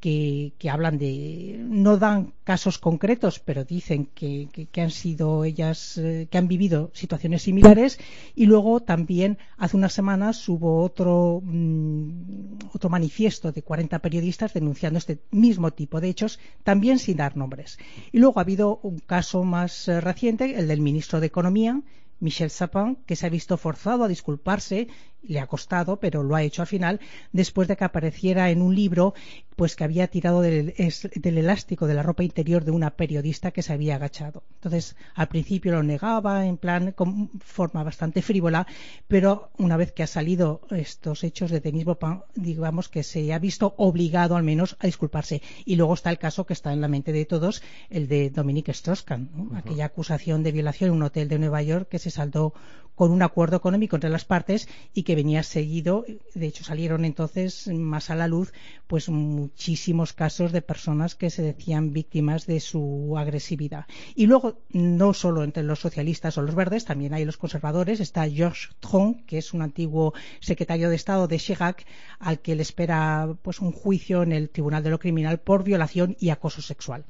que, 0.00 0.52
hablan 0.70 0.98
de 0.98 1.56
no 1.58 1.96
dan 1.96 2.34
casos 2.44 2.78
concretos 2.78 3.38
pero 3.38 3.64
dicen 3.64 4.06
que, 4.14 4.48
han 4.76 4.90
sido 4.90 5.44
ellas 5.44 5.98
eh, 5.98 6.28
que 6.30 6.38
han 6.38 6.48
vivido 6.48 6.90
situaciones 6.92 7.42
similares 7.42 7.98
y 8.34 8.46
luego 8.46 8.80
también 8.80 9.38
hace 9.56 9.76
unas 9.76 9.92
semanas 9.92 10.48
hubo 10.48 10.82
otro 10.82 11.40
mm, 11.42 12.58
otro 12.74 12.90
manifiesto 12.90 13.52
de 13.52 13.62
40 13.62 13.98
periodistas 14.00 14.52
denunciando 14.52 14.98
este 14.98 15.20
mismo 15.30 15.72
tipo 15.72 16.00
de 16.00 16.08
hechos 16.08 16.38
también 16.62 16.98
sin 16.98 17.16
dar 17.16 17.36
nombres. 17.36 17.78
Y 18.12 18.18
luego 18.18 18.38
ha 18.38 18.42
habido 18.42 18.80
un 18.82 18.98
caso 18.98 19.44
más 19.44 19.88
eh, 19.88 20.00
reciente 20.00 20.58
el 20.58 20.68
del 20.68 20.80
ministro 20.80 21.20
de 21.20 21.26
economía 21.26 21.80
Michel 22.18 22.50
Sapin, 22.50 22.96
que 23.06 23.16
se 23.16 23.26
ha 23.26 23.30
visto 23.30 23.58
forzado 23.58 24.04
a 24.04 24.08
disculparse 24.08 24.88
le 25.22 25.40
ha 25.40 25.46
costado, 25.46 25.98
pero 25.98 26.22
lo 26.22 26.36
ha 26.36 26.42
hecho 26.42 26.62
al 26.62 26.68
final, 26.68 27.00
después 27.32 27.68
de 27.68 27.76
que 27.76 27.84
apareciera 27.84 28.50
en 28.50 28.62
un 28.62 28.74
libro 28.74 29.14
pues 29.56 29.74
que 29.74 29.84
había 29.84 30.06
tirado 30.08 30.42
del, 30.42 30.74
elástico 30.76 31.86
de 31.86 31.94
la 31.94 32.02
ropa 32.02 32.22
interior 32.22 32.64
de 32.64 32.72
una 32.72 32.90
periodista 32.90 33.52
que 33.52 33.62
se 33.62 33.72
había 33.72 33.96
agachado. 33.96 34.42
Entonces, 34.56 34.96
al 35.14 35.28
principio 35.28 35.72
lo 35.72 35.82
negaba 35.82 36.44
en 36.44 36.58
plan 36.58 36.92
con 36.92 37.30
forma 37.40 37.82
bastante 37.82 38.20
frívola, 38.20 38.66
pero 39.08 39.50
una 39.56 39.78
vez 39.78 39.92
que 39.92 40.02
ha 40.02 40.06
salido 40.06 40.60
estos 40.70 41.24
hechos 41.24 41.50
de 41.50 41.60
Denis 41.60 41.86
Bopin, 41.86 42.20
digamos 42.34 42.90
que 42.90 43.02
se 43.02 43.32
ha 43.32 43.38
visto 43.38 43.74
obligado 43.78 44.36
al 44.36 44.42
menos 44.42 44.76
a 44.78 44.86
disculparse. 44.86 45.40
Y 45.64 45.76
luego 45.76 45.94
está 45.94 46.10
el 46.10 46.18
caso 46.18 46.44
que 46.44 46.52
está 46.52 46.74
en 46.74 46.82
la 46.82 46.88
mente 46.88 47.12
de 47.12 47.24
todos, 47.24 47.62
el 47.88 48.08
de 48.08 48.28
Dominique 48.28 48.72
Strauss-Kahn, 48.72 49.52
aquella 49.54 49.86
acusación 49.86 50.42
de 50.42 50.52
violación 50.52 50.90
en 50.90 50.96
un 50.96 51.02
hotel 51.02 51.28
de 51.28 51.38
Nueva 51.38 51.62
York 51.62 51.88
que 51.88 51.98
se 51.98 52.10
saldó 52.10 52.52
con 52.96 53.10
un 53.10 53.22
acuerdo 53.22 53.58
económico 53.58 53.94
entre 53.96 54.10
las 54.10 54.24
partes 54.24 54.68
y 54.92 55.04
que 55.04 55.15
venía 55.16 55.42
seguido, 55.42 56.04
de 56.34 56.46
hecho 56.46 56.62
salieron 56.62 57.04
entonces 57.04 57.66
más 57.68 58.10
a 58.10 58.14
la 58.14 58.28
luz 58.28 58.52
pues 58.86 59.08
muchísimos 59.08 60.12
casos 60.12 60.52
de 60.52 60.62
personas 60.62 61.14
que 61.16 61.30
se 61.30 61.42
decían 61.42 61.92
víctimas 61.92 62.46
de 62.46 62.60
su 62.60 63.14
agresividad. 63.18 63.86
Y 64.14 64.26
luego, 64.26 64.58
no 64.70 65.12
solo 65.14 65.42
entre 65.42 65.64
los 65.64 65.80
socialistas 65.80 66.38
o 66.38 66.42
los 66.42 66.54
verdes, 66.54 66.84
también 66.84 67.14
hay 67.14 67.24
los 67.24 67.38
conservadores, 67.38 67.98
está 67.98 68.28
Georges 68.28 68.70
Tron, 68.78 69.24
que 69.24 69.38
es 69.38 69.52
un 69.52 69.62
antiguo 69.62 70.14
secretario 70.40 70.88
de 70.88 70.96
Estado 70.96 71.26
de 71.26 71.38
Chirac, 71.38 71.84
al 72.20 72.38
que 72.40 72.54
le 72.54 72.62
espera 72.62 73.34
pues 73.42 73.60
un 73.60 73.72
juicio 73.72 74.22
en 74.22 74.32
el 74.32 74.50
Tribunal 74.50 74.84
de 74.84 74.90
lo 74.90 75.00
Criminal 75.00 75.40
por 75.40 75.64
violación 75.64 76.16
y 76.20 76.28
acoso 76.28 76.62
sexual. 76.62 77.04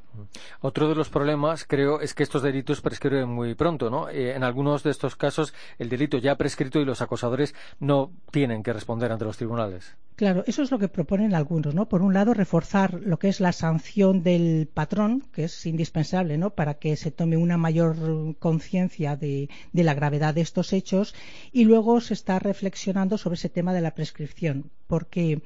Otro 0.61 0.89
de 0.89 0.95
los 0.95 1.09
problemas, 1.09 1.65
creo, 1.65 2.01
es 2.01 2.15
que 2.15 2.23
estos 2.23 2.43
delitos 2.43 2.81
prescriben 2.81 3.29
muy 3.29 3.55
pronto, 3.55 3.91
¿no? 3.91 4.09
Eh, 4.09 4.35
en 4.35 4.45
algunos 4.45 4.83
de 4.83 4.91
estos 4.91 5.17
casos 5.17 5.55
el 5.79 5.89
delito 5.89 6.19
ya 6.19 6.33
ha 6.33 6.37
prescrito 6.37 6.81
y 6.81 6.85
los 6.85 7.03
acosadores 7.03 7.55
no 7.81 8.11
tienen 8.31 8.63
que 8.63 8.73
responder 8.73 9.13
ante 9.13 9.25
los 9.25 9.37
tribunales. 9.37 9.97
Claro, 10.17 10.45
eso 10.47 10.63
es 10.63 10.71
lo 10.71 10.79
que 10.79 10.89
proponen 10.89 11.35
algunos, 11.35 11.75
¿no? 11.75 11.91
Por 11.91 12.01
un 12.01 12.15
lado, 12.15 12.33
reforzar 12.33 12.95
lo 12.95 13.19
que 13.19 13.29
es 13.29 13.39
la 13.39 13.53
sanción 13.53 14.23
del 14.23 14.67
patrón, 14.73 15.23
que 15.33 15.45
es 15.45 15.67
indispensable, 15.67 16.39
¿no? 16.39 16.51
Para 16.51 16.75
que 16.75 16.97
se 16.97 17.11
tome 17.11 17.37
una 17.37 17.59
mayor 17.59 17.97
conciencia 18.39 19.17
de, 19.17 19.51
de 19.73 19.85
la 19.85 19.93
gravedad 19.93 20.33
de 20.33 20.41
estos 20.41 20.73
hechos. 20.73 21.15
Y 21.53 21.65
luego 21.65 22.01
se 22.01 22.15
está 22.15 22.39
reflexionando 22.39 23.19
sobre 23.19 23.35
ese 23.35 23.51
tema 23.51 23.75
de 23.75 23.83
la 23.83 23.91
prescripción, 23.91 24.71
porque 24.87 25.43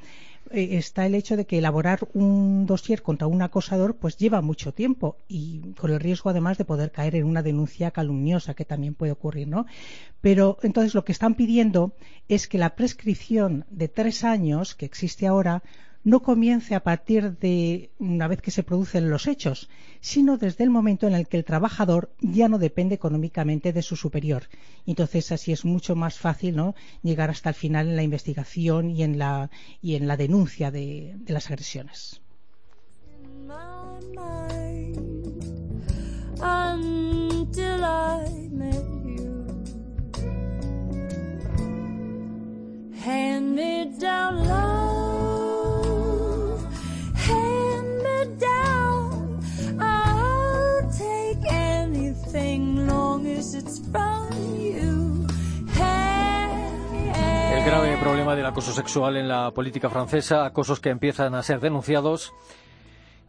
eh, 0.50 0.76
está 0.78 1.06
el 1.06 1.14
hecho 1.14 1.36
de 1.36 1.44
que 1.44 1.58
elaborar 1.58 2.08
un 2.14 2.66
dossier 2.66 3.02
contra 3.02 3.26
un 3.26 3.42
acosador 3.42 3.96
pues 3.96 4.16
lleva 4.16 4.40
mucho 4.40 4.72
tiempo 4.72 5.16
y 5.28 5.72
con 5.78 5.90
el 5.90 6.00
riesgo 6.00 6.30
además 6.30 6.58
de 6.58 6.64
poder 6.64 6.90
caer 6.90 7.14
en 7.14 7.24
una 7.24 7.42
denuncia 7.42 7.90
calumniosa 7.90 8.54
que 8.54 8.64
también 8.64 8.94
puede 8.94 9.12
ocurrir, 9.12 9.48
¿no? 9.48 9.66
Pero 10.20 10.58
entonces 10.62 10.94
lo 10.94 11.04
que 11.04 11.12
están 11.12 11.34
pidiendo 11.34 11.92
es 12.28 12.48
que 12.48 12.58
la 12.58 12.74
prescripción 12.74 13.64
de 13.70 13.88
tres 13.88 14.24
años 14.24 14.74
que 14.74 14.86
existe 14.86 15.26
ahora 15.26 15.62
no 16.02 16.20
comience 16.20 16.74
a 16.74 16.82
partir 16.82 17.38
de 17.38 17.90
una 17.98 18.26
vez 18.28 18.40
que 18.40 18.50
se 18.50 18.62
producen 18.62 19.10
los 19.10 19.26
hechos, 19.26 19.68
sino 20.00 20.38
desde 20.38 20.64
el 20.64 20.70
momento 20.70 21.06
en 21.06 21.14
el 21.14 21.28
que 21.28 21.36
el 21.36 21.44
trabajador 21.44 22.10
ya 22.20 22.48
no 22.48 22.58
depende 22.58 22.94
económicamente 22.94 23.72
de 23.72 23.82
su 23.82 23.96
superior. 23.96 24.44
Entonces 24.86 25.30
así 25.32 25.52
es 25.52 25.64
mucho 25.64 25.94
más 25.96 26.18
fácil 26.18 26.56
¿no? 26.56 26.74
llegar 27.02 27.30
hasta 27.30 27.50
el 27.50 27.54
final 27.54 27.88
en 27.88 27.96
la 27.96 28.02
investigación 28.02 28.90
y 28.90 29.02
en 29.02 29.18
la, 29.18 29.50
y 29.82 29.94
en 29.96 30.06
la 30.06 30.16
denuncia 30.16 30.70
de, 30.70 31.16
de 31.18 31.32
las 31.32 31.48
agresiones. 31.48 32.20
El 53.40 53.46
grave 57.64 57.96
problema 57.96 58.36
del 58.36 58.44
acoso 58.44 58.70
sexual 58.70 59.16
en 59.16 59.28
la 59.28 59.50
política 59.52 59.88
francesa, 59.88 60.44
acosos 60.44 60.78
que 60.78 60.90
empiezan 60.90 61.34
a 61.34 61.42
ser 61.42 61.58
denunciados. 61.58 62.34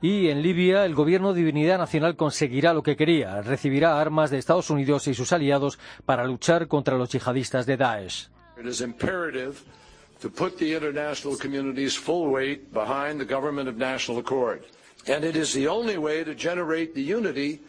Y 0.01 0.27
en 0.27 0.41
Libia, 0.41 0.83
el 0.83 0.95
gobierno 0.95 1.33
de 1.33 1.47
unidad 1.47 1.77
nacional 1.77 2.17
conseguirá 2.17 2.73
lo 2.73 2.83
que 2.83 2.97
quería. 2.97 3.41
Recibirá 3.41 4.01
armas 4.01 4.31
de 4.31 4.37
Estados 4.37 4.69
Unidos 4.69 5.07
y 5.07 5.13
sus 5.13 5.31
aliados 5.31 5.79
para 6.05 6.25
luchar 6.25 6.67
contra 6.67 6.97
los 6.97 7.09
yihadistas 7.09 7.65
de 7.65 7.77
Daesh. 7.77 8.27
It 8.59 8.65
is 8.65 8.81
imperative 8.81 9.61
to 10.21 10.29
put 10.29 10.57
the 10.57 10.75
international 10.75 11.37
community's 11.37 11.95
full 11.95 12.33
weight 12.33 12.73
behind 12.73 13.17
the 13.17 13.33
government 13.33 13.69
of 13.69 13.77
national 13.77 14.19
accord. 14.19 14.65
And 15.07 15.23
it 15.23 15.37
is 15.37 15.53
the 15.53 15.69
only 15.69 15.97
way 15.97 16.25
to 16.25 16.35
generate 16.35 16.95
the 16.95 17.01
unity 17.01 17.61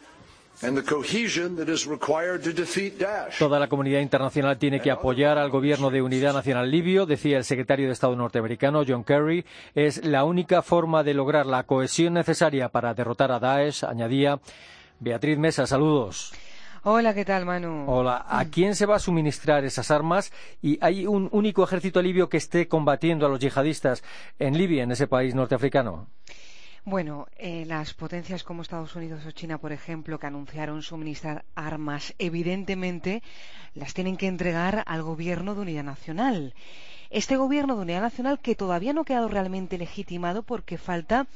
Toda 3.39 3.59
la 3.59 3.69
comunidad 3.69 3.99
internacional 3.99 4.59
tiene 4.59 4.81
que 4.81 4.93
apoyar 4.93 5.37
al 5.37 5.51
gobierno 5.51 5.91
de 5.91 6.03
unidad 6.03 6.33
nacional 6.35 6.71
libio, 6.71 7.05
decía 7.05 7.37
el 7.37 7.45
secretario 7.45 7.89
de 7.89 7.93
Estado 7.93 8.15
norteamericano 8.15 8.85
John 8.87 9.03
Kerry. 9.03 9.45
Es 9.75 10.05
la 10.05 10.23
única 10.23 10.63
forma 10.63 11.03
de 11.03 11.15
lograr 11.15 11.47
la 11.47 11.65
cohesión 11.65 12.15
necesaria 12.15 12.69
para 12.69 12.95
derrotar 12.95 13.33
a 13.33 13.41
Daesh, 13.41 13.83
añadía. 13.83 14.39
Beatriz 15.01 15.37
Mesa, 15.37 15.67
saludos. 15.67 16.33
Hola, 16.85 17.13
¿qué 17.13 17.25
tal, 17.25 17.45
Manu? 17.45 17.85
Hola, 17.89 18.25
¿a 18.29 18.45
quién 18.45 18.77
se 18.77 18.87
va 18.87 18.97
a 18.97 19.01
suministrar 19.01 19.65
esas 19.65 19.91
armas? 19.91 20.33
¿Y 20.61 20.79
hay 20.81 21.09
un 21.09 21.29
único 21.33 21.65
ejército 21.65 22.01
libio 22.01 22.29
que 22.29 22.37
esté 22.37 22.69
combatiendo 22.69 23.27
a 23.27 23.29
los 23.29 23.41
yihadistas 23.41 24.05
en 24.39 24.57
Libia, 24.57 24.85
en 24.85 24.93
ese 24.93 25.09
país 25.09 25.35
norteafricano? 25.35 26.07
Bueno, 26.85 27.29
eh, 27.37 27.65
las 27.65 27.95
potencias 27.95 28.43
como 28.43 28.63
Estados 28.63 28.97
Unidos 28.97 29.25
o 29.25 29.31
China, 29.31 29.59
por 29.59 29.71
ejemplo, 29.71 30.19
que 30.19 30.27
anunciaron 30.27 30.83
suministrar 30.83 31.45
armas, 31.55 32.13
evidentemente 32.19 33.23
las 33.75 33.95
tienen 33.95 34.17
que 34.17 34.27
entregar 34.27 34.83
al 34.87 35.05
Gobierno 35.05 35.55
de 35.55 35.61
Unidad 35.61 35.85
Nacional. 35.85 36.55
Este 37.09 37.37
Gobierno 37.37 37.77
de 37.77 37.83
Unidad 37.83 38.01
Nacional 38.01 38.41
que 38.41 38.57
todavía 38.57 38.93
no 38.93 39.03
ha 39.03 39.05
quedado 39.05 39.29
realmente 39.29 39.79
legitimado 39.79 40.43
porque 40.43 40.77
falta 40.77 41.29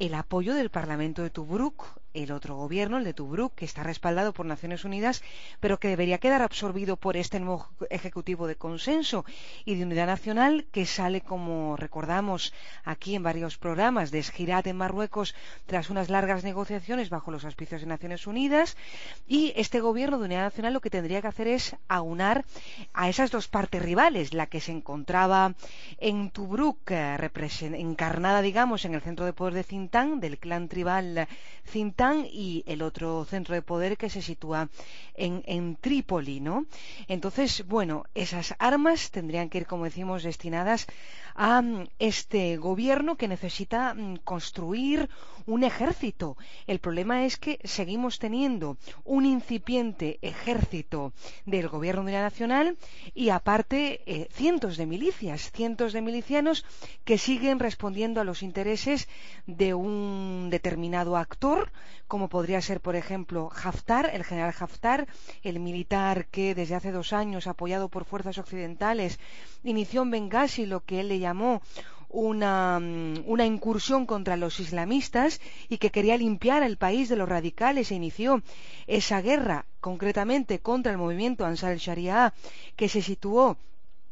el 0.00 0.14
apoyo 0.14 0.52
del 0.56 0.70
Parlamento 0.70 1.22
de 1.22 1.30
Tobruk 1.30 1.84
el 2.22 2.32
otro 2.32 2.56
gobierno, 2.56 2.98
el 2.98 3.04
de 3.04 3.14
Tobruk, 3.14 3.54
que 3.54 3.64
está 3.64 3.82
respaldado 3.82 4.32
por 4.32 4.46
Naciones 4.46 4.84
Unidas, 4.84 5.22
pero 5.60 5.78
que 5.78 5.88
debería 5.88 6.18
quedar 6.18 6.42
absorbido 6.42 6.96
por 6.96 7.16
este 7.16 7.40
nuevo 7.40 7.68
Ejecutivo 7.90 8.46
de 8.46 8.56
Consenso 8.56 9.24
y 9.64 9.74
de 9.76 9.84
Unidad 9.84 10.06
Nacional, 10.06 10.66
que 10.72 10.86
sale, 10.86 11.20
como 11.20 11.76
recordamos 11.76 12.52
aquí 12.84 13.14
en 13.14 13.22
varios 13.22 13.58
programas, 13.58 14.10
de 14.10 14.20
Esgirat 14.20 14.66
en 14.66 14.76
Marruecos 14.76 15.34
tras 15.66 15.90
unas 15.90 16.08
largas 16.08 16.44
negociaciones 16.44 17.10
bajo 17.10 17.30
los 17.30 17.44
auspicios 17.44 17.80
de 17.80 17.86
Naciones 17.86 18.26
Unidas. 18.26 18.76
Y 19.26 19.52
este 19.56 19.80
gobierno 19.80 20.18
de 20.18 20.24
Unidad 20.26 20.44
Nacional 20.44 20.72
lo 20.72 20.80
que 20.80 20.90
tendría 20.90 21.20
que 21.20 21.28
hacer 21.28 21.48
es 21.48 21.76
aunar 21.88 22.44
a 22.94 23.08
esas 23.08 23.30
dos 23.30 23.48
partes 23.48 23.82
rivales, 23.82 24.34
la 24.34 24.46
que 24.46 24.60
se 24.60 24.72
encontraba 24.72 25.54
en 25.98 26.30
Tobruk, 26.30 26.90
eh, 26.90 27.16
encarnada, 27.74 28.42
digamos, 28.42 28.84
en 28.84 28.94
el 28.94 29.00
centro 29.00 29.24
de 29.24 29.32
poder 29.32 29.54
de 29.54 29.64
Cintán, 29.64 30.20
del 30.20 30.38
clan 30.38 30.68
tribal 30.68 31.28
Cintán, 31.66 32.07
y 32.14 32.64
el 32.66 32.82
otro 32.82 33.24
centro 33.24 33.54
de 33.54 33.62
poder 33.62 33.96
que 33.96 34.10
se 34.10 34.22
sitúa 34.22 34.68
en, 35.14 35.42
en 35.46 35.76
Trípoli, 35.76 36.40
¿no? 36.40 36.66
Entonces, 37.08 37.66
bueno, 37.66 38.04
esas 38.14 38.54
armas 38.58 39.10
tendrían 39.10 39.48
que 39.48 39.58
ir, 39.58 39.66
como 39.66 39.84
decimos, 39.84 40.22
destinadas 40.22 40.86
a 41.34 41.62
mm, 41.62 41.88
este 41.98 42.56
gobierno 42.56 43.16
que 43.16 43.28
necesita 43.28 43.94
mm, 43.94 44.16
construir 44.24 45.08
un 45.48 45.64
ejército. 45.64 46.36
El 46.66 46.78
problema 46.78 47.24
es 47.24 47.38
que 47.38 47.58
seguimos 47.64 48.18
teniendo 48.18 48.76
un 49.04 49.24
incipiente 49.24 50.18
ejército 50.20 51.12
del 51.46 51.68
gobierno 51.68 52.04
de 52.04 52.12
la 52.12 52.22
nacional 52.22 52.76
y 53.14 53.30
aparte 53.30 54.02
eh, 54.04 54.28
cientos 54.30 54.76
de 54.76 54.84
milicias, 54.84 55.50
cientos 55.50 55.94
de 55.94 56.02
milicianos 56.02 56.66
que 57.04 57.16
siguen 57.16 57.58
respondiendo 57.58 58.20
a 58.20 58.24
los 58.24 58.42
intereses 58.42 59.08
de 59.46 59.72
un 59.72 60.48
determinado 60.50 61.16
actor, 61.16 61.72
como 62.06 62.28
podría 62.28 62.60
ser, 62.60 62.80
por 62.80 62.94
ejemplo, 62.94 63.50
Haftar, 63.62 64.10
el 64.12 64.24
general 64.24 64.54
Haftar, 64.58 65.08
el 65.42 65.60
militar 65.60 66.26
que 66.26 66.54
desde 66.54 66.74
hace 66.74 66.92
dos 66.92 67.14
años, 67.14 67.46
apoyado 67.46 67.88
por 67.88 68.04
fuerzas 68.04 68.36
occidentales, 68.36 69.18
inició 69.64 70.02
en 70.02 70.10
Benghazi 70.10 70.66
lo 70.66 70.84
que 70.84 71.00
él 71.00 71.08
le 71.08 71.18
llamó 71.18 71.62
una, 72.08 72.80
mm, 72.80 73.24
una, 73.26 73.46
incursión 73.46 74.06
contra 74.06 74.36
los 74.36 74.60
islamistas 74.60 75.40
y 75.68 75.78
que 75.78 75.90
quería 75.90 76.16
limpiar 76.16 76.62
el 76.62 76.76
país 76.76 77.08
de 77.08 77.16
los 77.16 77.28
radicales 77.28 77.90
e 77.90 77.94
inició 77.94 78.42
esa 78.86 79.20
guerra 79.20 79.66
concretamente 79.80 80.58
contra 80.60 80.92
el 80.92 80.98
movimiento 80.98 81.44
Ansar 81.44 81.72
el-Sharia 81.72 82.32
que 82.76 82.88
se 82.88 83.02
situó 83.02 83.58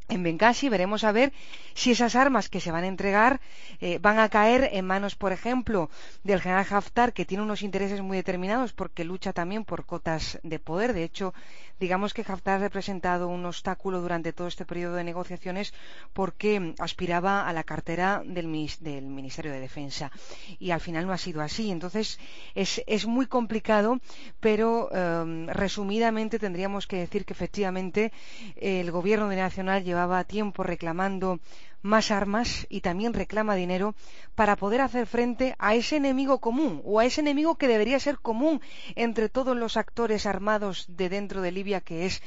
en 0.08 0.22
Benghazi 0.22 0.68
veremos 0.68 1.04
a 1.04 1.12
ver 1.12 1.32
si 1.74 1.90
esas 1.90 2.16
armas 2.16 2.48
que 2.48 2.60
se 2.60 2.72
van 2.72 2.84
a 2.84 2.86
entregar 2.86 3.40
eh, 3.80 3.98
van 4.00 4.18
a 4.18 4.28
caer 4.28 4.70
en 4.72 4.86
manos, 4.86 5.14
por 5.14 5.32
ejemplo, 5.32 5.90
del 6.24 6.40
general 6.40 6.66
Haftar, 6.70 7.12
que 7.12 7.24
tiene 7.24 7.42
unos 7.42 7.62
intereses 7.62 8.00
muy 8.00 8.16
determinados 8.16 8.72
porque 8.72 9.04
lucha 9.04 9.32
también 9.32 9.64
por 9.64 9.84
cotas 9.84 10.38
de 10.42 10.58
poder. 10.58 10.92
De 10.94 11.04
hecho, 11.04 11.34
digamos 11.78 12.14
que 12.14 12.24
Haftar 12.26 12.56
ha 12.56 12.58
representado 12.58 13.28
un 13.28 13.44
obstáculo 13.44 14.00
durante 14.00 14.32
todo 14.32 14.48
este 14.48 14.64
periodo 14.64 14.94
de 14.94 15.04
negociaciones 15.04 15.74
porque 16.12 16.74
aspiraba 16.78 17.46
a 17.46 17.52
la 17.52 17.64
cartera 17.64 18.22
del, 18.24 18.46
Ministerio 18.46 19.52
de 19.52 19.60
Defensa 19.60 20.10
y 20.58 20.70
al 20.70 20.80
final 20.80 21.06
no 21.06 21.12
ha 21.12 21.18
sido 21.18 21.42
así. 21.42 21.70
Entonces, 21.70 22.18
es, 22.54 23.06
muy 23.06 23.26
complicado, 23.26 24.00
pero 24.40 24.90
em, 24.92 25.46
resumidamente 25.48 26.38
tendríamos 26.38 26.86
que 26.86 26.96
decir 26.96 27.24
que 27.24 27.34
efectivamente 27.34 28.12
el 28.56 28.90
gobierno 28.90 29.28
de 29.28 29.36
Nacional 29.36 29.84
llevaba 29.96 30.24
tiempo 30.24 30.62
reclamando 30.62 31.40
más 31.80 32.10
armas 32.10 32.66
y 32.68 32.82
también 32.82 33.14
reclama 33.14 33.54
dinero 33.54 33.94
para 34.34 34.56
poder 34.56 34.82
hacer 34.82 35.06
frente 35.06 35.56
a 35.58 35.74
ese 35.74 35.96
enemigo 35.96 36.38
común 36.38 36.82
o 36.84 37.00
a 37.00 37.06
ese 37.06 37.22
enemigo 37.22 37.56
que 37.56 37.66
debería 37.66 37.98
ser 37.98 38.18
común 38.18 38.60
entre 38.94 39.30
todos 39.30 39.56
los 39.56 39.78
actores 39.78 40.26
armados 40.26 40.84
de 40.88 41.08
dentro 41.08 41.40
de 41.40 41.50
Libia 41.50 41.80
que 41.80 42.04
es 42.04 42.22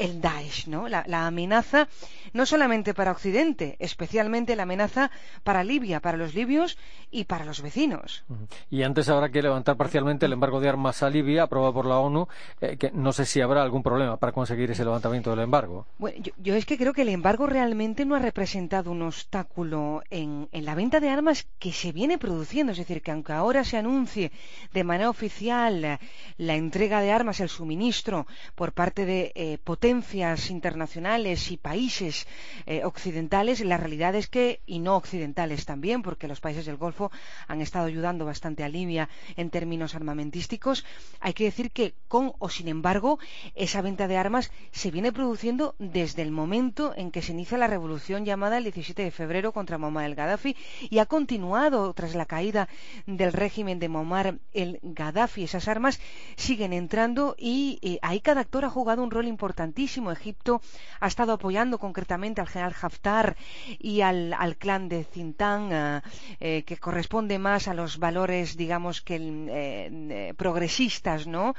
el 0.00 0.22
Daesh, 0.22 0.66
¿no? 0.66 0.88
La, 0.88 1.26
amenaza 1.26 1.86
no 2.32 2.46
solamente 2.46 2.94
para 2.94 3.12
Occidente, 3.12 3.76
especialmente 3.80 4.56
la 4.56 4.62
amenaza 4.62 5.10
para 5.44 5.62
Libia, 5.62 6.00
para 6.00 6.16
los 6.16 6.34
libios 6.34 6.78
y 7.10 7.24
para 7.24 7.44
los 7.44 7.60
vecinos. 7.60 8.24
Y 8.70 8.82
antes 8.82 9.10
habrá 9.10 9.28
que 9.28 9.42
levantar 9.42 9.76
parcialmente 9.76 10.24
el 10.24 10.32
embargo 10.32 10.58
de 10.60 10.70
armas 10.70 11.02
a 11.02 11.10
Libia, 11.10 11.42
aprobado 11.42 11.74
por 11.74 11.86
la 11.86 11.98
ONU, 11.98 12.28
eh, 12.62 12.78
que 12.78 12.90
no 12.92 13.12
sé 13.12 13.26
si 13.26 13.42
habrá 13.42 13.62
algún 13.62 13.82
problema 13.82 14.16
para 14.16 14.32
conseguir 14.32 14.70
ese 14.70 14.84
levantamiento 14.84 15.30
del 15.30 15.40
embargo. 15.40 15.86
Bueno, 15.98 16.24
yo, 16.38 16.54
es 16.54 16.64
que 16.64 16.78
creo 16.78 16.94
que 16.94 17.02
el 17.02 17.10
embargo 17.10 17.46
realmente 17.46 18.06
no 18.06 18.14
ha 18.14 18.20
representado 18.20 18.90
un 18.90 19.02
obstáculo 19.02 20.02
en, 20.08 20.48
la 20.52 20.74
venta 20.74 21.00
de 21.00 21.10
armas 21.10 21.46
que 21.58 21.72
se 21.72 21.92
viene 21.92 22.16
produciendo. 22.16 22.72
Es 22.72 22.78
decir, 22.78 23.02
que 23.02 23.10
aunque 23.10 23.34
ahora 23.34 23.64
se 23.64 23.76
anuncie 23.76 24.32
de 24.72 24.84
manera 24.84 25.10
oficial 25.10 25.98
la, 26.38 26.54
entrega 26.54 27.02
de 27.02 27.12
armas, 27.12 27.40
el 27.40 27.50
suministro 27.50 28.26
por 28.54 28.72
parte 28.72 29.04
de 29.04 29.32
eh, 29.34 29.58
potencias 29.62 29.89
potencias 29.90 30.50
internacionales 30.50 31.50
y 31.50 31.56
países 31.56 32.28
eh, 32.66 32.84
occidentales, 32.84 33.60
la 33.60 33.76
realidad 33.76 34.14
es 34.14 34.28
que, 34.28 34.60
y 34.64 34.78
no 34.78 34.94
occidentales 34.94 35.66
también, 35.66 36.02
porque 36.02 36.28
los 36.28 36.38
países 36.38 36.64
del 36.64 36.76
Golfo 36.76 37.10
han 37.48 37.60
estado 37.60 37.86
ayudando 37.86 38.24
bastante 38.24 38.62
a 38.62 38.68
Libia 38.68 39.08
en 39.36 39.50
términos 39.50 39.96
armamentísticos, 39.96 40.84
hay 41.18 41.32
que 41.32 41.42
decir 41.42 41.72
que 41.72 41.94
con 42.06 42.34
o 42.38 42.48
sin 42.48 42.68
embargo 42.68 43.18
esa 43.56 43.82
venta 43.82 44.06
de 44.06 44.16
armas 44.16 44.52
se 44.70 44.92
viene 44.92 45.10
produciendo 45.10 45.74
desde 45.80 46.22
el 46.22 46.30
momento 46.30 46.94
en 46.96 47.10
que 47.10 47.22
se 47.22 47.32
inicia 47.32 47.58
la 47.58 47.66
revolución 47.66 48.24
llamada 48.24 48.58
el 48.58 48.64
17 48.64 49.02
de 49.02 49.10
febrero 49.10 49.52
contra 49.52 49.76
Muammar 49.76 50.04
el 50.04 50.14
Gaddafi 50.14 50.54
y 50.88 50.98
ha 50.98 51.06
continuado 51.06 51.92
tras 51.94 52.14
la 52.14 52.26
caída 52.26 52.68
del 53.06 53.32
régimen 53.32 53.80
de 53.80 53.88
Muammar 53.88 54.38
el 54.52 54.78
Gaddafi. 54.82 55.42
Esas 55.42 55.66
armas 55.66 56.00
siguen 56.36 56.72
entrando 56.72 57.34
y 57.36 57.80
eh, 57.82 57.98
ahí 58.02 58.20
cada 58.20 58.42
actor 58.42 58.64
ha 58.64 58.70
jugado 58.70 59.02
un 59.02 59.10
rol 59.10 59.26
importantísimo. 59.70 60.10
Egipto 60.10 60.60
ha 61.00 61.06
estado 61.06 61.32
apoyando 61.32 61.78
concretamente 61.78 62.40
al 62.40 62.48
general 62.48 62.74
Haftar 62.80 63.36
y 63.78 64.00
al, 64.02 64.56
clan 64.58 64.88
de 64.88 65.04
Zintan, 65.04 65.72
eh, 65.72 66.00
eh, 66.40 66.62
que 66.66 66.76
corresponde 66.76 67.38
más 67.38 67.68
a 67.68 67.74
los 67.74 67.98
valores, 67.98 68.56
digamos, 68.56 69.00
que 69.00 70.34
progresistas, 70.36 71.26
¿no? 71.26 71.54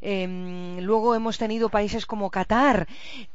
Em, 0.00 0.80
luego 0.80 1.14
hemos 1.14 1.38
tenido 1.38 1.68
países 1.68 2.04
como 2.06 2.30
Qatar, 2.30 2.86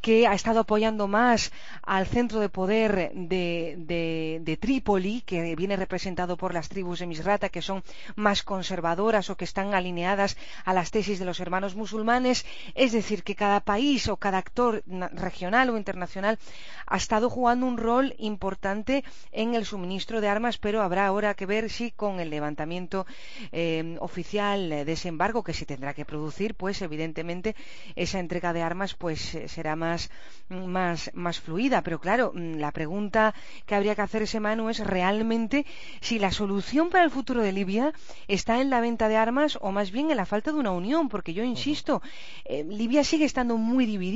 que 0.02 0.28
ha 0.28 0.34
estado 0.34 0.60
apoyando 0.62 1.08
más 1.08 1.52
al 1.84 2.06
centro 2.06 2.40
de 2.40 2.50
poder 2.50 3.12
de, 3.14 4.40
de 4.42 4.58
Trípoli, 4.58 5.22
que 5.22 5.56
viene 5.56 5.76
representado 5.76 6.38
por 6.38 6.54
las 6.54 6.70
tribus 6.70 7.00
de 7.00 7.08
Misrata, 7.08 7.50
que 7.50 7.62
son 7.62 7.84
más 8.16 8.44
conservadoras 8.44 9.30
o 9.30 9.38
que 9.38 9.46
están 9.46 9.74
alineadas 9.74 10.38
a 10.66 10.74
las 10.74 10.92
tesis 10.92 11.20
de 11.20 11.26
los 11.26 11.40
hermanos 11.40 11.76
musulmanes. 11.76 12.46
Es 12.76 12.92
decir, 12.92 13.24
que 13.24 13.36
cada 13.36 13.62
país 13.62 14.08
o 14.10 14.17
cada 14.18 14.38
actor 14.38 14.84
regional 15.14 15.70
o 15.70 15.78
internacional 15.78 16.40
ha 16.86 16.98
estado 16.98 17.30
jugando 17.30 17.66
un 17.66 17.78
rol 17.78 18.16
importante 18.18 19.04
en 19.32 19.56
el 19.56 19.66
suministro 19.66 20.22
de 20.22 20.30
armas, 20.30 20.58
pero 20.58 20.82
habrá 20.82 21.08
ahora 21.08 21.34
que 21.34 21.46
ver 21.46 21.70
si 21.70 21.92
con 21.92 22.20
el 22.20 22.30
levantamiento 22.30 23.06
eh, 23.52 23.98
oficial 24.00 24.70
de 24.70 24.92
ese 24.92 25.10
embargo 25.10 25.44
que 25.44 25.54
se 25.54 25.66
tendrá 25.66 25.94
que 25.94 26.06
producir, 26.06 26.56
pues 26.56 26.82
evidentemente 26.82 27.56
esa 27.96 28.20
entrega 28.20 28.54
de 28.54 28.62
armas 28.62 28.94
pues 28.94 29.36
eh, 29.36 29.48
será 29.48 29.76
más, 29.76 30.10
más, 30.50 31.12
más 31.14 31.40
fluida. 31.40 31.82
Pero 31.82 32.00
claro, 32.00 32.32
mm, 32.34 32.56
la 32.56 32.72
pregunta 32.72 33.34
que 33.66 33.76
habría 33.76 33.96
que 33.96 34.02
hacerse, 34.02 34.40
Manu, 34.40 34.70
es 34.70 34.80
realmente 34.80 35.66
si 36.02 36.20
la 36.20 36.32
solución 36.32 36.90
para 36.90 37.04
el 37.04 37.12
futuro 37.12 37.42
de 37.42 37.52
Libia 37.52 37.94
está 38.28 38.62
en 38.62 38.70
la 38.70 38.82
venta 38.82 39.08
de 39.08 39.18
armas 39.18 39.58
o 39.62 39.72
más 39.72 39.92
bien 39.92 40.12
en 40.12 40.18
la 40.18 40.26
falta 40.26 40.52
de 40.52 40.60
una 40.60 40.72
unión, 40.72 41.10
porque 41.10 41.34
yo 41.34 41.44
insisto, 41.44 42.02
eh, 42.46 42.66
Libia 42.68 43.04
sigue 43.04 43.26
estando 43.26 43.58
muy 43.58 43.86
dividida 43.86 44.07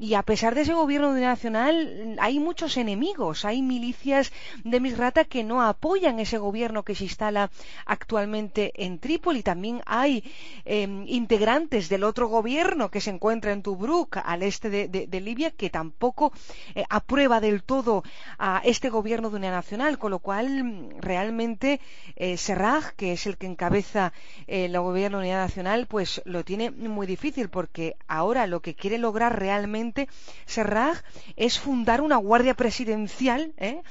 y 0.00 0.14
a 0.14 0.22
pesar 0.22 0.54
de 0.54 0.62
ese 0.62 0.74
gobierno 0.74 1.12
nacional 1.12 2.16
hay 2.20 2.38
muchos 2.38 2.76
enemigos, 2.76 3.44
hay 3.44 3.62
milicias 3.62 4.32
de 4.64 4.80
Misrata 4.80 5.24
que 5.24 5.42
no 5.44 5.62
apoyan 5.62 6.20
ese 6.20 6.38
gobierno 6.38 6.84
que 6.84 6.94
se 6.94 7.04
instala 7.04 7.50
actualmente 7.86 8.72
en 8.76 8.98
Trípoli, 8.98 9.42
también 9.42 9.82
hay 9.86 10.24
em, 10.64 11.04
integrantes 11.08 11.88
del 11.88 12.04
otro 12.04 12.28
gobierno 12.28 12.90
que 12.90 13.00
se 13.00 13.10
encuentra 13.10 13.52
en 13.52 13.62
Tobruk, 13.62 14.18
al 14.24 14.42
este 14.42 14.70
de, 14.70 15.20
Libia, 15.20 15.50
que 15.50 15.68
tampoco 15.68 16.32
eh, 16.74 16.84
aprueba 16.88 17.40
del 17.40 17.62
todo 17.62 18.04
a 18.38 18.60
este 18.64 18.88
gobierno 18.88 19.30
de 19.30 19.36
una 19.36 19.50
nacional, 19.50 19.98
con 19.98 20.10
lo 20.10 20.20
cual 20.20 20.90
realmente 21.00 21.80
eh, 22.16 22.36
Serraj, 22.36 22.92
que 22.96 23.12
es 23.12 23.26
el 23.26 23.36
que 23.36 23.46
encabeza 23.46 24.12
eh, 24.46 24.66
el 24.66 24.78
gobierno 24.78 25.18
de 25.18 25.24
unidad 25.24 25.42
nacional, 25.42 25.86
pues 25.86 26.22
lo 26.24 26.44
tiene 26.44 26.70
muy 26.70 27.06
difícil 27.06 27.48
porque 27.48 27.96
ahora 28.06 28.46
lo 28.46 28.60
que 28.60 28.74
quiere 28.74 28.97
lograr 28.98 29.38
realmente 29.38 30.08
Serraj 30.46 31.02
es 31.36 31.58
fundar 31.58 32.00
una 32.00 32.16
guardia 32.16 32.54
presidencial 32.54 33.52
¿eh? 33.56 33.82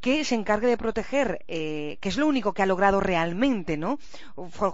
que 0.00 0.24
se 0.24 0.34
encargue 0.34 0.66
de 0.66 0.76
proteger, 0.76 1.44
que 1.46 1.98
es 2.02 2.16
lo 2.16 2.26
único 2.26 2.52
que 2.52 2.62
ha 2.62 2.66
logrado 2.66 3.00
realmente, 3.00 3.76
¿no? 3.76 3.98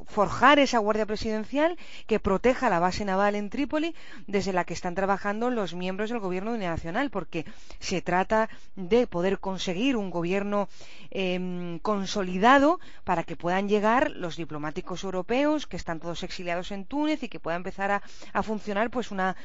forjar 0.07 0.59
esa 0.59 0.79
guardia 0.79 1.07
presidencial 1.07 1.77
que 2.07 2.21
proteja 2.21 2.71
la 2.71 2.79
base 2.79 3.05
naval 3.05 3.35
en 3.35 3.51
Trípoli 3.51 3.95
desde 4.27 4.53
la 4.53 4.65
que 4.65 4.75
están 4.75 4.95
trabajando 4.95 5.51
los 5.51 5.75
miembros 5.75 6.11
del 6.11 6.21
gobierno 6.21 6.57
nacional, 6.57 7.11
porque 7.11 7.45
se 7.79 8.03
trata 8.03 8.49
de 8.77 9.07
poder 9.07 9.39
conseguir 9.39 9.97
un 9.97 10.11
gobierno 10.11 10.69
Em, 11.13 11.81
consolidado 11.81 12.79
para 13.03 13.25
que 13.25 13.35
puedan 13.35 13.69
llegar 13.69 14.13
los 14.13 14.37
diplomáticos 14.37 15.03
europeos 15.03 15.67
que 15.67 15.77
están 15.77 15.99
todos 15.99 16.23
exiliados 16.23 16.71
en 16.71 16.85
Túnez 16.85 17.25
y 17.25 17.29
que 17.29 17.41
pueda 17.41 17.57
empezar 17.57 17.91
a, 17.91 18.43
funcionar 18.45 18.91
pues 18.91 19.11
una, 19.11 19.37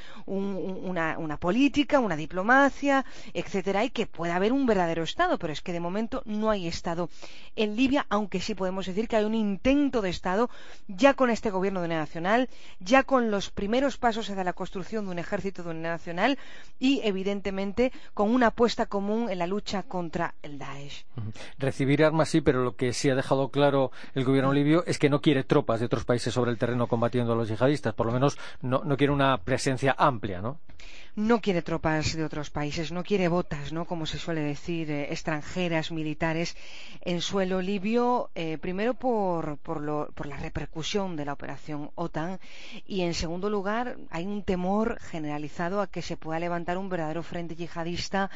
política, 1.39 1.99
una 1.99 2.15
diplomacia, 2.15 3.05
etcétera, 3.33 3.83
y 3.83 3.89
que 3.89 4.07
pueda 4.07 4.35
haber 4.35 4.51
un 4.51 4.65
verdadero 4.65 5.03
Estado. 5.03 5.37
Pero 5.37 5.53
es 5.53 5.61
que 5.61 5.73
de 5.73 5.79
momento 5.79 6.21
no 6.25 6.49
hay 6.49 6.67
Estado 6.67 7.09
en 7.55 7.75
Libia, 7.75 8.05
aunque 8.09 8.39
sí 8.39 8.55
podemos 8.55 8.85
decir 8.85 9.07
que 9.07 9.15
hay 9.15 9.25
un 9.25 9.35
intento 9.35 10.01
de 10.01 10.09
Estado 10.09 10.49
ya 10.87 11.13
con 11.13 11.29
este 11.29 11.49
gobierno 11.49 11.81
de 11.81 11.87
unidad 11.87 12.01
nacional, 12.01 12.49
ya 12.79 13.03
con 13.03 13.31
los 13.31 13.49
primeros 13.49 13.97
pasos 13.97 14.29
hacia 14.29 14.43
la 14.43 14.53
construcción 14.53 15.05
de 15.05 15.11
un 15.11 15.19
ejército 15.19 15.63
de 15.63 15.69
unidad 15.71 15.91
nacional 15.91 16.37
y 16.79 17.01
evidentemente 17.03 17.91
con 18.13 18.33
una 18.33 18.47
apuesta 18.47 18.85
común 18.85 19.29
en 19.29 19.39
la 19.39 19.47
lucha 19.47 19.83
contra 19.83 20.35
el 20.41 20.57
Daesh 20.57 21.05
recibir 21.57 22.03
armas 22.03 22.29
sí, 22.29 22.41
pero 22.41 22.63
lo 22.63 22.75
que 22.75 22.93
sí 22.93 23.09
ha 23.09 23.15
dejado 23.15 23.49
claro 23.49 23.91
el 24.13 24.23
gobierno 24.23 24.53
libio 24.53 24.83
es 24.85 24.99
que 24.99 25.09
no 25.09 25.21
quiere 25.21 25.43
tropas 25.43 25.79
de 25.79 25.85
otros 25.85 26.05
países 26.05 26.33
sobre 26.33 26.51
el 26.51 26.57
terreno 26.57 26.87
combatiendo 26.87 27.33
a 27.33 27.35
los 27.35 27.49
yihadistas, 27.49 27.93
por 27.93 28.05
lo 28.05 28.11
menos 28.11 28.37
no, 28.61 28.83
no 28.83 28.97
quiere 28.97 29.13
una 29.13 29.37
presencia 29.39 29.95
amplia, 29.97 30.24
¿no 30.41 30.59
no 31.15 31.39
quiere 31.39 31.61
tropas 31.61 32.13
de 32.13 32.25
otros 32.25 32.49
países, 32.49 32.91
no 32.91 33.03
quiere 33.03 33.29
botas, 33.29 33.71
¿no? 33.71 33.85
como 33.85 34.05
se 34.05 34.17
suele 34.17 34.41
decir, 34.41 34.91
eh, 34.91 35.13
extranjeras, 35.13 35.91
militares, 35.91 36.57
en 37.01 37.21
suelo 37.21 37.61
libio, 37.61 38.29
eh, 38.35 38.57
primero 38.57 38.93
por, 38.95 39.57
por, 39.57 39.81
la 39.81 40.37
repercusión 40.37 41.15
de 41.15 41.23
la 41.23 41.33
operación 41.33 41.91
OTAN 41.95 42.39
y, 42.85 43.01
en 43.01 43.13
segundo 43.13 43.49
lugar, 43.49 43.97
hay 44.09 44.25
un 44.25 44.43
temor 44.43 44.99
generalizado 44.99 45.79
a 45.79 45.87
que 45.87 46.01
se 46.01 46.17
pueda 46.17 46.39
levantar 46.39 46.77
un 46.77 46.89
verdadero 46.89 47.23
frente 47.23 47.55
yihadista 47.55 48.29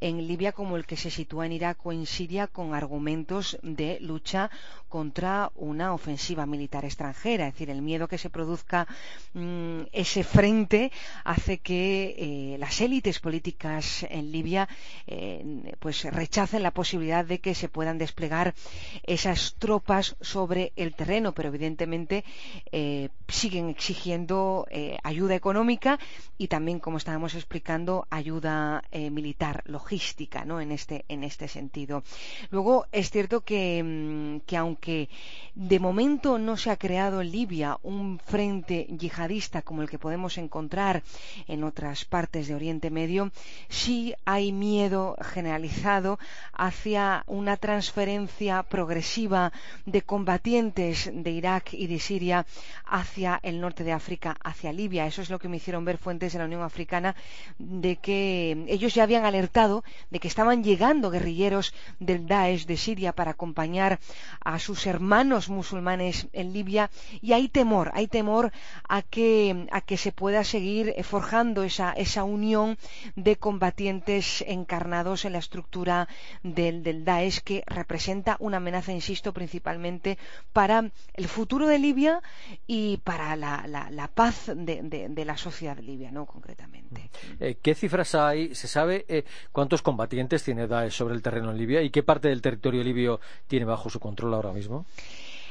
en 0.00 0.26
Libia 0.26 0.50
como 0.52 0.76
el 0.76 0.86
que 0.86 0.96
se 0.96 1.10
sitúa 1.10 1.46
en 1.46 1.52
Irak 1.52 1.84
o 1.86 1.92
en 1.92 2.06
Siria 2.06 2.48
con 2.48 2.74
argumentos 2.74 3.58
de 3.62 4.00
lucha 4.00 4.50
contra 4.88 5.52
una 5.54 5.92
ofensiva 5.92 6.46
militar 6.46 6.84
extranjera. 6.84 7.46
Es 7.46 7.54
decir, 7.54 7.70
el 7.70 7.82
miedo 7.82 8.08
que 8.08 8.18
se 8.18 8.30
produzca 8.30 8.86
mm, 9.34 9.82
ese 9.92 10.24
frente 10.24 10.90
hace 11.24 11.58
que 11.58 12.15
eh, 12.18 12.56
las 12.58 12.80
élites 12.80 13.20
políticas 13.20 14.06
en 14.08 14.32
Libia 14.32 14.68
eh, 15.06 15.44
pues 15.78 16.04
rechacen 16.04 16.62
la 16.62 16.70
posibilidad 16.70 17.26
de 17.26 17.40
que 17.40 17.54
se 17.54 17.68
puedan 17.68 17.98
desplegar 17.98 18.54
esas 19.02 19.54
tropas 19.58 20.16
sobre 20.22 20.72
el 20.76 20.94
terreno, 20.94 21.32
pero 21.32 21.50
evidentemente 21.50 22.24
eh, 22.72 23.10
siguen 23.28 23.68
exigiendo 23.68 24.66
ayuda 25.02 25.34
económica 25.34 25.98
y 26.38 26.48
también, 26.48 26.80
como 26.80 26.98
estábamos 26.98 27.34
explicando, 27.34 28.06
ayuda 28.10 28.82
militar, 29.10 29.62
logística, 29.66 30.44
¿no? 30.44 30.60
En 30.60 30.72
este 30.72 31.04
en 31.08 31.24
este 31.24 31.48
sentido. 31.48 32.02
Luego 32.50 32.86
es 32.92 33.10
cierto 33.10 33.42
que, 33.42 33.82
mm, 33.82 34.46
que 34.46 34.56
aunque 34.56 35.08
de 35.54 35.78
momento 35.78 36.38
no 36.38 36.56
se 36.56 36.70
ha 36.70 36.76
creado 36.76 37.20
en 37.20 37.30
Libia 37.30 37.78
un 37.82 38.18
frente 38.18 38.86
yihadista 38.88 39.62
como 39.62 39.82
el 39.82 39.90
que 39.90 39.98
podemos 39.98 40.38
encontrar 40.38 41.02
en 41.46 41.64
otras 41.64 42.05
partes 42.06 42.48
de 42.48 42.54
Oriente 42.54 42.90
Medio, 42.90 43.30
sí 43.68 44.14
hay 44.24 44.52
miedo 44.52 45.16
generalizado 45.20 46.18
hacia 46.52 47.24
una 47.26 47.56
transferencia 47.56 48.62
progresiva 48.62 49.52
de 49.84 50.02
combatientes 50.02 51.10
de 51.12 51.30
Irak 51.30 51.72
y 51.72 51.86
de 51.86 51.98
Siria 51.98 52.46
hacia 52.84 53.40
el 53.42 53.60
norte 53.60 53.84
de 53.84 53.92
África, 53.92 54.36
hacia 54.42 54.72
Libia. 54.72 55.06
Eso 55.06 55.22
es 55.22 55.30
lo 55.30 55.38
que 55.38 55.48
me 55.48 55.56
hicieron 55.58 55.84
ver 55.84 55.98
fuentes 55.98 56.32
de 56.32 56.38
la 56.38 56.44
Unión 56.44 56.62
Africana 56.62 57.14
de 57.58 57.96
que 57.96 58.64
ellos 58.68 58.94
ya 58.94 59.02
habían 59.02 59.24
alertado 59.24 59.84
de 60.10 60.20
que 60.20 60.28
estaban 60.28 60.62
llegando 60.62 61.10
guerrilleros 61.10 61.74
del 61.98 62.26
Daesh 62.26 62.66
de 62.66 62.76
Siria 62.76 63.12
para 63.12 63.32
acompañar 63.32 63.98
a 64.40 64.58
sus 64.58 64.86
hermanos 64.86 65.48
musulmanes 65.48 66.28
en 66.32 66.52
Libia 66.52 66.90
y 67.20 67.32
hay 67.32 67.48
temor, 67.48 67.90
hay 67.94 68.06
temor 68.06 68.52
a 68.88 69.02
que, 69.02 69.66
a 69.72 69.80
que 69.80 69.96
se 69.96 70.12
pueda 70.12 70.44
seguir 70.44 70.94
forjando 71.04 71.62
esa, 71.62 71.92
esa 71.96 72.24
unión 72.24 72.78
de 73.14 73.36
combatientes 73.36 74.44
encarnados 74.46 75.24
en 75.24 75.32
la 75.32 75.38
estructura 75.38 76.08
del, 76.42 76.82
del 76.82 77.04
Daesh 77.04 77.40
que 77.40 77.62
representa 77.66 78.36
una 78.40 78.58
amenaza, 78.58 78.92
insisto, 78.92 79.32
principalmente 79.32 80.18
para 80.52 80.90
el 81.14 81.28
futuro 81.28 81.66
de 81.66 81.78
Libia 81.78 82.22
y 82.66 82.98
para 82.98 83.36
la, 83.36 84.10
paz 84.14 84.50
de, 84.54 85.08
de, 85.08 85.24
la 85.24 85.36
sociedad 85.36 85.78
libia, 85.78 86.10
¿no? 86.10 86.26
Concretamente. 86.26 87.10
Eh, 87.40 87.58
¿Qué 87.60 87.74
cifras 87.74 88.14
hay? 88.14 88.54
¿Se 88.54 88.68
sabe 88.68 89.04
eh, 89.08 89.24
cuántos 89.52 89.82
combatientes 89.82 90.42
tiene 90.42 90.66
Daesh 90.66 90.92
sobre 90.92 91.14
el 91.14 91.22
terreno 91.22 91.50
en 91.50 91.58
Libia 91.58 91.82
y 91.82 91.90
qué 91.90 92.02
parte 92.02 92.28
del 92.28 92.42
territorio 92.42 92.82
libio 92.82 93.20
tiene 93.46 93.64
bajo 93.64 93.90
su 93.90 94.00
control 94.00 94.34
ahora 94.34 94.52
mismo? 94.52 94.86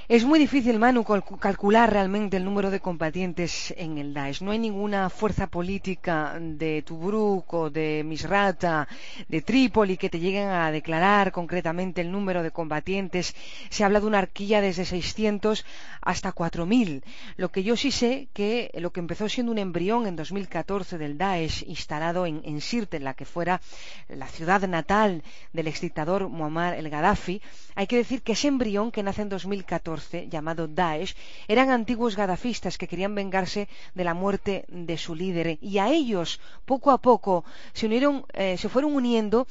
Es 0.08 0.24
muy 0.24 0.38
difícil, 0.38 0.78
Manu, 0.78 1.04
calcular 1.04 1.92
realmente 1.92 2.38
el 2.38 2.46
número 2.46 2.70
de 2.70 2.80
combatientes 2.80 3.74
en 3.76 3.98
el 3.98 4.14
Daesh. 4.14 4.44
No 4.44 4.52
hay 4.52 4.60
ninguna 4.60 5.10
fuerza 5.10 5.48
política 5.48 6.38
de 6.40 6.84
Tobruk 6.84 7.52
o 7.52 7.72
de 7.72 8.04
Misrata, 8.06 8.88
de 9.28 9.42
Trípoli, 9.42 9.98
que 9.98 10.12
te 10.12 10.20
lleguen 10.20 10.50
a 10.50 10.70
declarar 10.70 11.32
concretamente 11.32 12.02
el 12.02 12.12
número 12.12 12.44
de 12.44 12.52
combatientes. 12.52 13.36
Se 13.72 13.84
habla 13.84 14.00
de 14.00 14.06
una 14.06 14.20
arquilla 14.20 14.62
desde 14.62 14.86
600 14.86 15.66
hasta 16.02 16.36
4.000. 16.36 17.02
Lo 17.38 17.50
que 17.50 17.64
yo 17.64 17.76
sí 17.76 17.90
sé 17.90 18.28
que 18.32 18.70
lo 18.76 18.92
que 18.92 19.00
empezó 19.00 19.28
siendo 19.28 19.52
un 19.52 19.58
embrión 19.58 20.06
en 20.06 20.16
2014 20.16 21.00
del 21.00 21.18
Daesh 21.18 21.64
instalado 21.68 22.28
en, 22.28 22.44
en 22.46 22.62
Sirte, 22.62 22.98
en 22.98 23.06
la 23.06 23.16
que 23.16 23.26
fuera 23.26 23.60
la 24.08 24.28
ciudad 24.28 24.62
natal 24.68 25.24
del 25.52 25.68
exdictador 25.68 26.30
Muammar 26.30 26.76
el 26.76 26.92
Gaddafi, 26.92 27.42
hay 27.74 27.88
que 27.88 27.98
decir 27.98 28.22
que 28.22 28.34
ese 28.34 28.50
embrión 28.50 28.92
que 28.92 29.02
nace 29.02 29.24
en 29.24 29.30
2014, 29.30 29.95
llamado 30.30 30.68
Daesh, 30.68 31.16
eran 31.48 31.70
antiguos 31.70 32.16
gadafistas 32.16 32.78
que 32.78 32.88
querían 32.88 33.16
vengarse 33.16 33.68
de 33.94 34.04
la 34.04 34.14
muerte 34.14 34.66
de 34.68 34.98
su 34.98 35.16
líder. 35.16 35.58
Y 35.62 35.78
a 35.78 35.90
ellos, 35.90 36.40
poco 36.66 36.92
a 36.92 37.00
poco, 37.00 37.46
se 37.74 37.86
unieron, 37.86 38.26
eh, 38.34 38.58
se 38.58 38.70
fueron 38.70 38.96
uniendo 38.96 39.48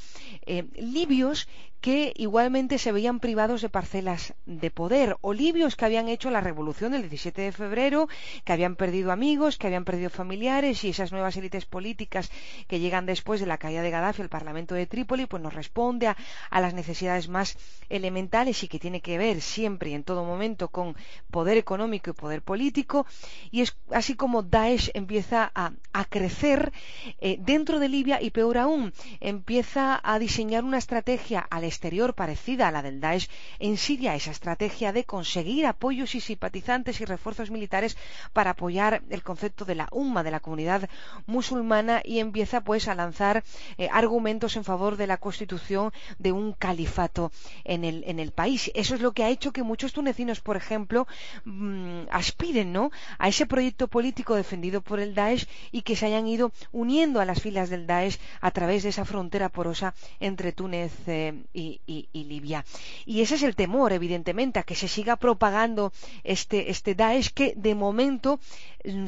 eh, 0.46 0.64
libios 0.74 1.48
que 1.84 2.14
igualmente 2.16 2.78
se 2.78 2.92
veían 2.92 3.20
privados 3.20 3.60
de 3.60 3.68
parcelas 3.68 4.32
de 4.46 4.70
poder, 4.70 5.18
o 5.20 5.34
libios 5.34 5.76
que 5.76 5.84
habían 5.84 6.08
hecho 6.08 6.30
la 6.30 6.40
revolución 6.40 6.92
del 6.92 7.02
17 7.02 7.42
de 7.42 7.52
febrero, 7.52 8.08
que 8.42 8.54
habían 8.54 8.74
perdido 8.74 9.12
amigos, 9.12 9.58
que 9.58 9.66
habían 9.66 9.84
perdido 9.84 10.08
familiares 10.08 10.82
y 10.82 10.88
esas 10.88 11.12
nuevas 11.12 11.36
élites 11.36 11.66
políticas 11.66 12.30
que 12.68 12.80
llegan 12.80 13.04
después 13.04 13.38
de 13.38 13.44
la 13.44 13.58
caída 13.58 13.82
de 13.82 13.90
Gaddafi 13.90 14.22
al 14.22 14.30
Parlamento 14.30 14.74
de 14.74 14.86
Trípoli, 14.86 15.26
pues 15.26 15.42
nos 15.42 15.52
responde 15.52 16.06
a, 16.06 16.16
las 16.58 16.72
necesidades 16.72 17.28
más 17.28 17.58
elementales 17.90 18.62
y 18.62 18.68
que 18.68 18.78
tiene 18.78 19.02
que 19.02 19.18
ver 19.18 19.42
siempre 19.42 19.90
y 19.90 19.92
en 19.92 20.04
todo 20.04 20.24
momento 20.24 20.68
con 20.68 20.96
poder 21.30 21.58
económico 21.58 22.08
y 22.08 22.14
poder 22.14 22.40
político, 22.40 23.04
y 23.50 23.60
es 23.60 23.76
así 23.90 24.14
como 24.14 24.42
Daesh 24.42 24.90
empieza 24.94 25.52
a, 25.54 25.72
a 25.92 26.04
crecer 26.06 26.72
eh, 27.20 27.36
dentro 27.40 27.78
de 27.78 27.90
Libia 27.90 28.22
y 28.22 28.30
peor 28.30 28.56
aún, 28.56 28.94
empieza 29.20 30.00
a 30.02 30.18
diseñar 30.18 30.64
una 30.64 30.78
estrategia 30.78 31.46
al 31.50 31.73
exterior 31.74 32.14
parecida 32.14 32.68
a 32.68 32.70
la 32.70 32.82
del 32.82 33.00
Daesh 33.00 33.28
en 33.58 33.76
Siria, 33.76 34.14
esa 34.14 34.30
estrategia 34.30 34.92
de 34.92 35.04
conseguir 35.04 35.66
apoyos 35.66 36.14
y 36.14 36.20
simpatizantes 36.20 37.00
y 37.00 37.04
refuerzos 37.04 37.50
militares 37.50 37.96
para 38.32 38.52
apoyar 38.52 39.02
el 39.10 39.22
concepto 39.22 39.64
de 39.64 39.74
la 39.74 39.88
umma, 39.90 40.22
de 40.22 40.30
la 40.30 40.40
comunidad 40.40 40.88
musulmana, 41.26 42.00
y 42.04 42.20
empieza 42.20 42.62
pues 42.62 42.88
a 42.88 42.94
lanzar 42.94 43.44
eh, 43.76 43.88
argumentos 43.92 44.56
en 44.56 44.64
favor 44.64 44.96
de 44.96 45.06
la 45.06 45.18
constitución 45.18 45.92
de 46.18 46.32
un 46.32 46.52
califato 46.52 47.32
en 47.64 47.84
el, 47.84 48.04
en 48.06 48.18
el 48.20 48.30
país. 48.30 48.70
Eso 48.74 48.94
es 48.94 49.00
lo 49.00 49.12
que 49.12 49.24
ha 49.24 49.30
hecho 49.30 49.52
que 49.52 49.62
muchos 49.62 49.92
tunecinos, 49.92 50.40
por 50.40 50.56
ejemplo, 50.56 51.06
mmm, 51.44 52.02
aspiren 52.10 52.72
¿no? 52.72 52.90
a 53.18 53.28
ese 53.28 53.46
proyecto 53.46 53.88
político 53.88 54.34
defendido 54.34 54.80
por 54.80 55.00
el 55.00 55.14
Daesh 55.14 55.46
y 55.72 55.82
que 55.82 55.96
se 55.96 56.06
hayan 56.06 56.28
ido 56.28 56.52
uniendo 56.72 57.20
a 57.20 57.24
las 57.24 57.40
filas 57.40 57.68
del 57.70 57.86
Daesh 57.86 58.18
a 58.40 58.50
través 58.50 58.82
de 58.82 58.90
esa 58.90 59.04
frontera 59.04 59.48
porosa 59.48 59.94
entre 60.20 60.52
Túnez 60.52 60.92
eh, 61.06 61.34
y, 61.52 61.63
y, 61.86 62.08
Libia. 62.12 62.64
Y 63.04 63.20
ese 63.20 63.34
es 63.36 63.42
el 63.42 63.54
temor, 63.54 63.92
evidentemente, 63.92 64.58
a 64.58 64.62
que 64.62 64.74
se 64.74 64.88
siga 64.88 65.16
propagando 65.16 65.92
este, 66.22 66.70
este 66.70 66.94
Daesh 66.94 67.30
que, 67.32 67.54
de 67.56 67.74
momento, 67.74 68.40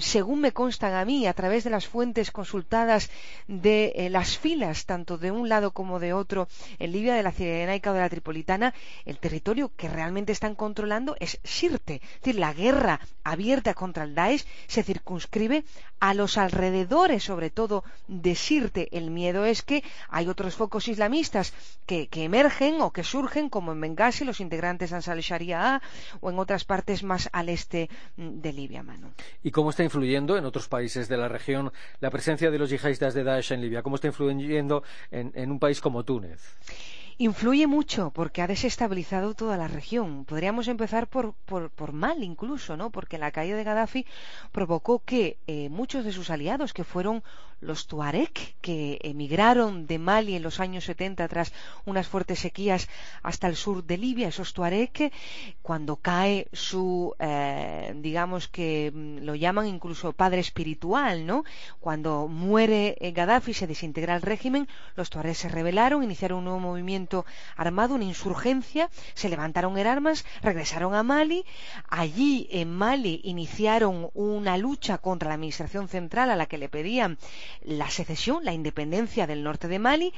según 0.00 0.40
me 0.40 0.52
constan 0.52 0.94
a 0.94 1.04
mí, 1.04 1.26
a 1.26 1.34
través 1.34 1.64
de 1.64 1.70
las 1.70 1.86
fuentes 1.86 2.30
consultadas 2.30 3.10
de 3.46 3.92
eh, 3.96 4.10
las 4.10 4.38
filas, 4.38 4.86
tanto 4.86 5.18
de 5.18 5.30
un 5.30 5.48
lado 5.48 5.72
como 5.72 5.98
de 5.98 6.12
otro, 6.12 6.48
en 6.78 6.92
Libia, 6.92 7.14
de 7.14 7.22
la 7.22 7.32
Cirenaica 7.32 7.90
o 7.90 7.94
de 7.94 8.00
la 8.00 8.08
Tripolitana, 8.08 8.74
el 9.04 9.18
territorio 9.18 9.70
que 9.76 9.88
realmente 9.88 10.32
están 10.32 10.54
controlando 10.54 11.16
es 11.20 11.38
Sirte. 11.44 11.96
Es 11.96 12.20
decir, 12.20 12.36
la 12.36 12.52
guerra 12.52 13.00
abierta 13.24 13.74
contra 13.74 14.04
el 14.04 14.14
Daesh 14.14 14.46
se 14.66 14.82
circunscribe 14.82 15.64
a 16.00 16.14
los 16.14 16.38
alrededores, 16.38 17.24
sobre 17.24 17.50
todo 17.50 17.84
de 18.08 18.34
Sirte. 18.34 18.88
El 18.96 19.10
miedo 19.10 19.44
es 19.44 19.62
que 19.62 19.82
hay 20.08 20.28
otros 20.28 20.54
focos 20.54 20.88
islamistas 20.88 21.52
que, 21.86 22.08
que 22.08 22.24
emergen 22.36 22.82
o 22.82 22.92
que 22.92 23.02
surgen, 23.02 23.48
como 23.48 23.72
en 23.72 23.80
Benghazi, 23.80 24.24
los 24.24 24.40
integrantes 24.40 24.90
de 24.90 24.96
Ansar 24.96 25.18
Sharia 25.20 25.80
o 26.20 26.28
en 26.30 26.38
otras 26.38 26.64
partes 26.64 27.02
más 27.02 27.30
al 27.32 27.48
este 27.48 27.88
de 28.16 28.52
Libia, 28.52 28.82
Manu. 28.82 29.08
¿Y 29.42 29.50
cómo 29.50 29.70
está 29.70 29.84
influyendo 29.84 30.36
en 30.36 30.44
otros 30.44 30.68
países 30.68 31.08
de 31.08 31.16
la 31.16 31.28
región 31.28 31.72
la 32.00 32.10
presencia 32.10 32.50
de 32.50 32.58
los 32.58 32.68
yihadistas 32.68 33.14
de 33.14 33.24
Daesh 33.24 33.52
en 33.52 33.62
Libia? 33.62 33.82
¿Cómo 33.82 33.96
está 33.96 34.08
influyendo 34.08 34.82
en, 35.10 35.32
en 35.34 35.50
un 35.50 35.58
país 35.58 35.80
como 35.80 36.04
Túnez? 36.04 36.42
influye 37.18 37.66
mucho 37.66 38.10
porque 38.10 38.42
ha 38.42 38.46
desestabilizado 38.46 39.34
toda 39.34 39.56
la 39.56 39.68
región. 39.68 40.24
Podríamos 40.24 40.68
empezar 40.68 41.06
por, 41.08 41.32
por, 41.46 41.70
por 41.70 41.92
mal 41.92 42.22
incluso, 42.22 42.76
¿no? 42.76 42.90
Porque 42.90 43.16
la 43.18 43.30
caída 43.30 43.56
de 43.56 43.64
Gaddafi 43.64 44.06
provocó 44.52 45.02
que 45.02 45.38
eh, 45.46 45.68
muchos 45.70 46.04
de 46.04 46.12
sus 46.12 46.30
aliados, 46.30 46.74
que 46.74 46.84
fueron 46.84 47.22
los 47.60 47.86
Tuareg, 47.86 48.32
que 48.60 48.98
emigraron 49.02 49.86
de 49.86 49.98
Mali 49.98 50.36
en 50.36 50.42
los 50.42 50.60
años 50.60 50.84
70 50.84 51.26
tras 51.28 51.52
unas 51.84 52.06
fuertes 52.06 52.40
sequías 52.40 52.88
hasta 53.22 53.48
el 53.48 53.56
sur 53.56 53.84
de 53.84 53.96
Libia, 53.96 54.28
esos 54.28 54.52
Tuareg, 54.52 55.12
cuando 55.62 55.96
cae 55.96 56.48
su, 56.52 57.14
eh, 57.18 57.94
digamos 57.96 58.48
que 58.48 58.92
lo 58.94 59.34
llaman 59.34 59.66
incluso 59.66 60.12
padre 60.12 60.40
espiritual, 60.40 61.26
¿no? 61.26 61.44
Cuando 61.80 62.28
muere 62.28 62.96
eh, 63.00 63.12
Gaddafi, 63.12 63.54
se 63.54 63.66
desintegra 63.66 64.16
el 64.16 64.22
régimen, 64.22 64.68
los 64.94 65.10
Tuareg 65.10 65.34
se 65.34 65.48
rebelaron, 65.48 66.02
iniciaron 66.02 66.38
un 66.38 66.44
nuevo 66.44 66.60
movimiento 66.60 67.24
armado, 67.56 67.94
una 67.94 68.04
insurgencia, 68.04 68.90
se 69.14 69.28
levantaron 69.28 69.78
en 69.78 69.86
armas, 69.86 70.24
regresaron 70.42 70.94
a 70.94 71.02
Mali, 71.02 71.44
allí 71.88 72.48
en 72.50 72.72
Mali 72.72 73.20
iniciaron 73.24 74.10
una 74.14 74.56
lucha 74.58 74.98
contra 74.98 75.28
la 75.28 75.34
administración 75.34 75.88
central 75.88 76.30
a 76.30 76.36
la 76.36 76.46
que 76.46 76.58
le 76.58 76.68
pedían 76.68 77.18
la 77.62 77.90
secesión, 77.90 78.44
la 78.44 78.52
independencia 78.52 79.26
del 79.26 79.42
norte 79.42 79.68
de 79.68 79.78
Mali, 79.78 80.12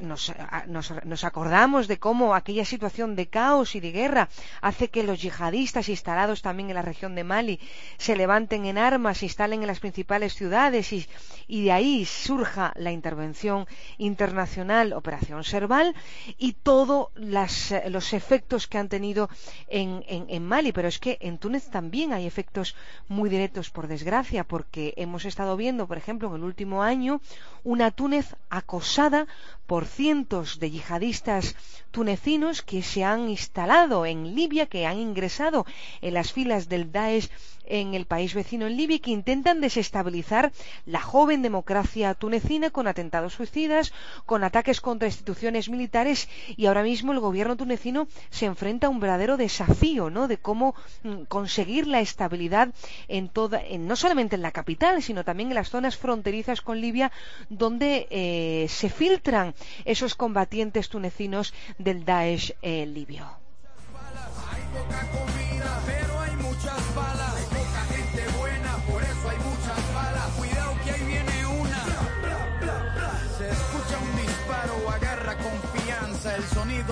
nos, 0.00 0.32
nos, 0.66 0.92
nos 1.04 1.24
acordamos 1.24 1.88
de 1.88 1.98
cómo 1.98 2.34
aquella 2.34 2.64
situación 2.64 3.16
de 3.16 3.28
caos 3.28 3.74
y 3.74 3.80
de 3.80 3.92
guerra 3.92 4.28
hace 4.60 4.88
que 4.88 5.02
los 5.02 5.20
yihadistas 5.22 5.88
instalados 5.88 6.42
también 6.42 6.68
en 6.70 6.76
la 6.76 6.82
región 6.82 7.14
de 7.14 7.24
Mali 7.24 7.60
se 7.96 8.16
levanten 8.16 8.66
en 8.66 8.78
armas, 8.78 9.18
se 9.18 9.26
instalen 9.26 9.62
en 9.62 9.66
las 9.66 9.80
principales 9.80 10.34
ciudades 10.34 10.92
y, 10.92 11.06
de 11.48 11.72
ahí 11.72 12.04
surja 12.04 12.72
la 12.76 12.92
intervención 12.92 13.66
internacional 13.96 14.92
Operación 14.92 15.44
Serval 15.44 15.94
y 16.36 16.52
todos 16.52 17.08
los 17.14 18.12
efectos 18.12 18.66
que 18.66 18.78
han 18.78 18.88
tenido 18.88 19.28
en, 19.68 20.04
en, 20.08 20.26
en, 20.28 20.44
Mali. 20.44 20.72
Pero 20.72 20.88
es 20.88 20.98
que 20.98 21.18
en 21.20 21.38
Túnez 21.38 21.70
también 21.70 22.12
hay 22.12 22.26
efectos 22.26 22.76
muy 23.08 23.28
directos, 23.30 23.70
por 23.70 23.86
desgracia, 23.86 24.44
porque 24.44 24.94
hemos 24.96 25.24
estado 25.24 25.56
viendo, 25.56 25.86
por 25.86 25.98
ejemplo, 25.98 26.28
en 26.28 26.36
el 26.36 26.44
último 26.44 26.67
año, 26.82 27.20
una 27.64 27.90
Túnez 27.90 28.36
acosada 28.50 29.26
por 29.66 29.86
cientos 29.86 30.58
de 30.60 30.70
yihadistas 30.70 31.56
tunecinos 31.90 32.62
que 32.62 32.82
se 32.82 33.04
han 33.04 33.28
instalado 33.28 34.06
en 34.06 34.34
Libia, 34.34 34.66
que 34.66 34.86
han 34.86 34.98
ingresado 34.98 35.66
en 36.00 36.14
las 36.14 36.32
filas 36.32 36.68
del 36.68 36.92
Daesh 36.92 37.28
en 37.68 37.94
el 37.94 38.06
país 38.06 38.34
vecino 38.34 38.66
en 38.66 38.76
Libia 38.76 38.98
que 38.98 39.10
intentan 39.10 39.60
desestabilizar 39.60 40.52
la 40.86 41.00
joven 41.00 41.42
democracia 41.42 42.14
tunecina 42.14 42.70
con 42.70 42.88
atentados 42.88 43.34
suicidas, 43.34 43.92
con 44.26 44.44
ataques 44.44 44.80
contra 44.80 45.08
instituciones 45.08 45.68
militares 45.68 46.28
y 46.56 46.66
ahora 46.66 46.82
mismo 46.82 47.12
el 47.12 47.20
gobierno 47.20 47.56
tunecino 47.56 48.08
se 48.30 48.46
enfrenta 48.46 48.86
a 48.86 48.90
un 48.90 49.00
verdadero 49.00 49.36
desafío, 49.36 50.10
¿no? 50.10 50.28
De 50.28 50.38
cómo 50.38 50.74
mm, 51.02 51.22
conseguir 51.28 51.86
la 51.86 52.00
estabilidad 52.00 52.70
en 53.08 53.28
toda, 53.28 53.62
no 53.78 53.96
solamente 53.96 54.36
en 54.36 54.42
la 54.42 54.52
capital, 54.52 55.02
sino 55.02 55.24
también 55.24 55.50
en 55.50 55.54
las 55.54 55.70
zonas 55.70 55.96
fronterizas 55.96 56.60
con 56.60 56.80
Libia, 56.80 57.12
donde 57.48 58.06
eh, 58.10 58.66
se 58.68 58.88
filtran 58.88 59.54
esos 59.84 60.14
combatientes 60.14 60.88
tunecinos 60.88 61.54
del 61.78 62.04
Daesh 62.04 62.54
eh, 62.62 62.86
libio. 62.86 63.26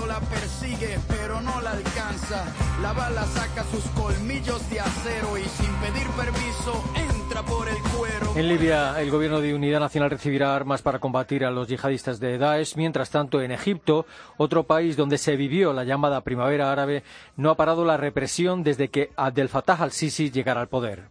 La 0.05 0.21
persigue 0.21 0.99
pero 1.09 1.41
no 1.41 1.61
la 1.63 1.71
alcanza. 1.73 2.45
La 2.83 2.93
bala 2.93 3.25
saca 3.25 3.65
sus 3.71 3.85
colmillos 3.93 4.69
de 4.69 4.81
acero 4.81 5.39
y 5.39 5.45
sin 5.45 5.73
pedir 5.77 6.07
permiso 6.09 6.85
entra 6.95 7.43
por 7.43 7.69
el 7.69 7.79
cuero. 7.97 8.33
En 8.37 8.49
Libia 8.49 9.01
el 9.01 9.11
gobierno 9.11 9.41
de 9.41 9.55
unidad 9.55 9.81
nacional 9.81 10.11
recibirá 10.11 10.55
armas 10.55 10.83
para 10.83 10.99
combatir 10.99 11.45
a 11.45 11.51
los 11.51 11.69
yihadistas 11.69 12.21
de 12.21 12.37
Daesh. 12.37 12.77
Mientras 12.77 13.11
tanto, 13.11 13.41
en 13.41 13.53
Egipto, 13.53 14.07
otro 14.37 14.65
país 14.65 14.97
donde 14.97 15.17
se 15.17 15.37
vivió 15.37 15.73
la 15.73 15.85
llamada 15.85 16.21
primavera 16.21 16.71
árabe, 16.71 17.03
no 17.37 17.51
ha 17.51 17.57
parado 17.57 17.85
la 17.85 17.97
represión 17.97 18.63
desde 18.63 18.89
que 18.89 19.13
Abdel 19.17 19.49
Fattah 19.49 19.83
al-Sisi 19.83 20.31
llegara 20.31 20.61
al 20.61 20.69
poder. 20.69 21.05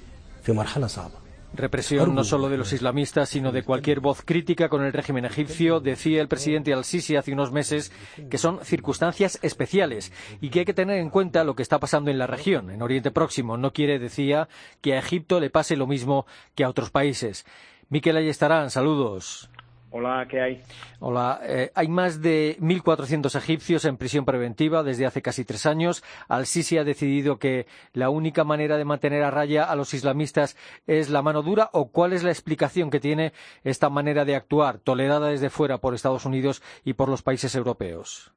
في 0.42 0.52
مرحلة 0.52 0.86
صعبة 0.86 1.20
Represión 1.52 2.14
no 2.14 2.22
solo 2.22 2.48
de 2.48 2.56
los 2.56 2.72
islamistas, 2.72 3.28
sino 3.28 3.50
de 3.50 3.64
cualquier 3.64 3.98
voz 4.00 4.22
crítica 4.22 4.68
con 4.68 4.84
el 4.84 4.92
régimen 4.92 5.24
egipcio. 5.24 5.80
Decía 5.80 6.22
el 6.22 6.28
presidente 6.28 6.72
al-Sisi 6.72 7.16
hace 7.16 7.32
unos 7.32 7.50
meses 7.50 7.90
que 8.30 8.38
son 8.38 8.60
circunstancias 8.64 9.38
especiales 9.42 10.12
y 10.40 10.50
que 10.50 10.60
hay 10.60 10.64
que 10.64 10.74
tener 10.74 10.98
en 10.98 11.10
cuenta 11.10 11.42
lo 11.42 11.56
que 11.56 11.62
está 11.62 11.80
pasando 11.80 12.10
en 12.10 12.18
la 12.18 12.28
región, 12.28 12.70
en 12.70 12.82
Oriente 12.82 13.10
Próximo. 13.10 13.56
No 13.56 13.72
quiere, 13.72 13.98
decía, 13.98 14.48
que 14.80 14.94
a 14.94 14.98
Egipto 15.00 15.40
le 15.40 15.50
pase 15.50 15.76
lo 15.76 15.88
mismo 15.88 16.24
que 16.54 16.62
a 16.62 16.68
otros 16.68 16.90
países. 16.90 17.44
Miquel 17.88 18.16
Ayestarán, 18.16 18.70
saludos. 18.70 19.50
Hola, 19.97 20.27
¿qué 20.29 20.41
hay? 20.41 20.61
Hola, 20.99 21.39
eh, 21.43 21.71
hay 21.73 21.87
más 21.87 22.21
de 22.21 22.57
1.400 22.59 23.33
egipcios 23.37 23.85
en 23.85 23.95
prisión 23.95 24.25
preventiva 24.25 24.83
desde 24.83 25.05
hace 25.05 25.21
casi 25.21 25.45
tres 25.45 25.65
años. 25.65 26.03
Al-Sisi 26.27 26.77
ha 26.77 26.83
decidido 26.83 27.39
que 27.39 27.65
la 27.93 28.09
única 28.09 28.43
manera 28.43 28.75
de 28.75 28.83
mantener 28.83 29.23
a 29.23 29.31
raya 29.31 29.63
a 29.63 29.73
los 29.77 29.93
islamistas 29.93 30.57
es 30.85 31.09
la 31.09 31.21
mano 31.21 31.43
dura. 31.43 31.69
¿O 31.71 31.93
cuál 31.93 32.11
es 32.11 32.25
la 32.25 32.31
explicación 32.31 32.89
que 32.89 32.99
tiene 32.99 33.31
esta 33.63 33.89
manera 33.89 34.25
de 34.25 34.35
actuar, 34.35 34.79
tolerada 34.79 35.29
desde 35.29 35.49
fuera 35.49 35.77
por 35.77 35.93
Estados 35.93 36.25
Unidos 36.25 36.61
y 36.83 36.91
por 36.91 37.07
los 37.07 37.21
países 37.21 37.55
europeos? 37.55 38.33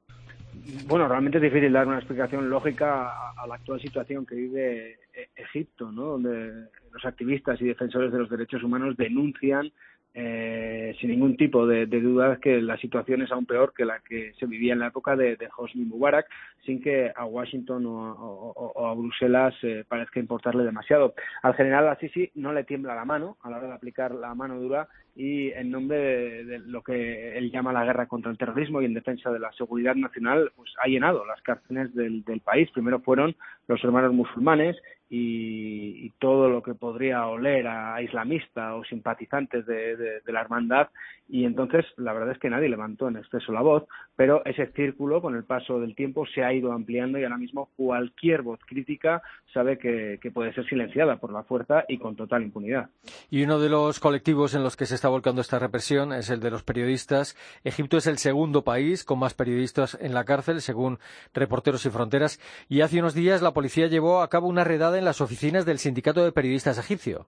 Bueno, 0.87 1.09
realmente 1.09 1.39
es 1.39 1.43
difícil 1.43 1.73
dar 1.73 1.87
una 1.87 1.97
explicación 1.97 2.49
lógica 2.49 3.33
a 3.35 3.45
la 3.45 3.55
actual 3.55 3.81
situación 3.81 4.25
que 4.25 4.35
vive 4.35 4.99
eh, 5.13 5.27
Egipto, 5.35 5.91
¿no? 5.91 6.03
donde 6.03 6.69
los 6.93 7.03
activistas 7.03 7.59
y 7.61 7.65
defensores 7.65 8.13
de 8.13 8.19
los 8.19 8.29
derechos 8.29 8.63
humanos 8.63 8.95
denuncian 8.95 9.69
eh, 10.13 10.95
sin 10.99 11.11
ningún 11.11 11.37
tipo 11.37 11.67
de, 11.67 11.85
duda 11.85 12.39
que 12.41 12.61
la 12.61 12.77
situación 12.77 13.21
es 13.21 13.31
aún 13.31 13.45
peor 13.45 13.73
que 13.73 13.85
la 13.85 13.99
que 13.99 14.33
se 14.39 14.45
vivía 14.47 14.73
en 14.73 14.79
la 14.79 14.87
época 14.87 15.15
de, 15.15 15.37
Hosni 15.55 15.85
Mubarak, 15.85 16.27
sin 16.65 16.81
que 16.81 17.11
a 17.15 17.25
Washington 17.25 17.83
o 17.85 18.87
a 18.87 18.93
Bruselas 18.95 19.53
eh, 19.63 19.85
parezca 19.87 20.19
importarle 20.19 20.63
demasiado. 20.63 21.13
Al 21.43 21.53
general 21.55 21.87
Assisi 21.87 22.31
no 22.35 22.53
le 22.53 22.63
tiembla 22.63 22.95
la 22.95 23.05
mano 23.05 23.37
a 23.41 23.49
la 23.49 23.57
hora 23.57 23.67
de 23.67 23.73
aplicar 23.73 24.13
la 24.13 24.33
mano 24.35 24.59
dura 24.59 24.87
y 25.19 25.51
en 25.51 25.69
nombre 25.69 25.97
de, 25.97 26.45
de, 26.45 26.59
lo 26.59 26.81
que 26.81 27.37
él 27.37 27.51
llama 27.51 27.73
la 27.73 27.83
guerra 27.83 28.07
contra 28.07 28.31
el 28.31 28.37
terrorismo 28.37 28.81
y 28.81 28.85
en 28.85 28.93
defensa 28.93 29.29
de 29.29 29.39
la 29.39 29.51
seguridad 29.51 29.93
nacional, 29.93 30.49
pues 30.55 30.71
ha 30.81 30.87
llenado 30.87 31.25
las 31.25 31.41
cárceles 31.41 31.93
del, 31.93 32.23
del 32.23 32.39
país. 32.39 32.71
Primero 32.71 33.01
fueron 33.01 33.35
los 33.67 33.83
hermanos 33.83 34.13
musulmanes 34.13 34.77
y, 35.09 36.05
y, 36.05 36.09
todo 36.19 36.49
lo 36.49 36.61
que 36.61 36.75
podría 36.75 37.25
oler 37.27 37.67
a 37.67 37.99
islamista 38.01 38.75
o 38.75 38.83
simpatizantes 38.83 39.65
de, 39.65 39.97
de, 39.97 40.21
de, 40.21 40.31
la 40.31 40.41
hermandad 40.41 40.89
y 41.27 41.45
entonces 41.45 41.83
la 41.97 42.13
verdad 42.13 42.31
es 42.31 42.37
que 42.37 42.49
nadie 42.49 42.69
levantó 42.69 43.07
en 43.07 43.17
exceso 43.17 43.51
la 43.51 43.61
voz, 43.61 43.85
pero 44.15 44.45
ese 44.45 44.67
círculo 44.73 45.19
con 45.19 45.35
el 45.35 45.45
paso 45.45 45.79
del 45.79 45.95
tiempo 45.95 46.27
se 46.27 46.43
ha 46.43 46.53
ido 46.53 46.71
ampliando 46.71 47.17
y 47.17 47.23
ahora 47.23 47.39
mismo 47.39 47.69
cualquier 47.75 48.43
voz 48.43 48.59
crítica 48.67 49.23
sabe 49.51 49.79
que, 49.79 50.19
que 50.21 50.29
puede 50.29 50.53
ser 50.53 50.67
silenciada 50.67 51.17
por 51.17 51.33
la 51.33 51.41
fuerza 51.41 51.85
y 51.87 51.97
con 51.97 52.15
total 52.15 52.43
impunidad. 52.43 52.89
Y 53.31 53.43
uno 53.43 53.59
de 53.59 53.69
los 53.69 53.99
colectivos 53.99 54.53
en 54.53 54.61
los 54.61 54.77
que 54.77 54.85
se 54.85 54.93
está 54.93 55.08
volcando 55.09 55.41
esta 55.41 55.59
represión 55.59 56.13
es 56.13 56.29
el 56.29 56.39
de 56.39 56.51
los 56.51 56.63
periodistas. 56.63 57.35
Egipto 57.63 57.97
es 57.97 58.07
el 58.07 58.17
segundo 58.17 58.63
país 58.63 59.03
con 59.03 59.19
más 59.19 59.33
periodistas 59.33 59.97
en 60.01 60.13
la 60.13 60.23
cárcel, 60.23 60.61
según 60.61 60.99
Reporteros 61.33 61.81
Sin 61.81 61.91
Fronteras, 61.91 62.39
y 62.69 62.81
hace 62.81 62.99
unos 62.99 63.13
días 63.13 63.41
la 63.41 63.53
policía 63.53 63.87
llevó 63.87 64.21
a 64.21 64.29
cabo 64.29 64.47
una 64.47 64.63
redada 64.63 64.97
en 64.97 65.05
las 65.05 65.21
oficinas 65.21 65.65
del 65.65 65.77
Sindicato 65.77 66.23
de 66.23 66.31
Periodistas 66.31 66.79
Egipcio. 66.79 67.27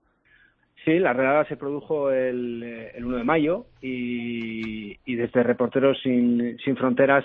Sí, 0.85 0.97
la 0.97 1.13
redada 1.13 1.45
se 1.45 1.57
produjo 1.57 2.11
el, 2.11 2.63
el 2.95 3.05
1 3.05 3.17
de 3.17 3.23
mayo 3.23 3.65
y, 3.81 4.97
y 5.05 5.15
desde 5.15 5.43
Reporteros 5.43 5.99
Sin, 6.01 6.57
Sin 6.63 6.75
Fronteras 6.75 7.23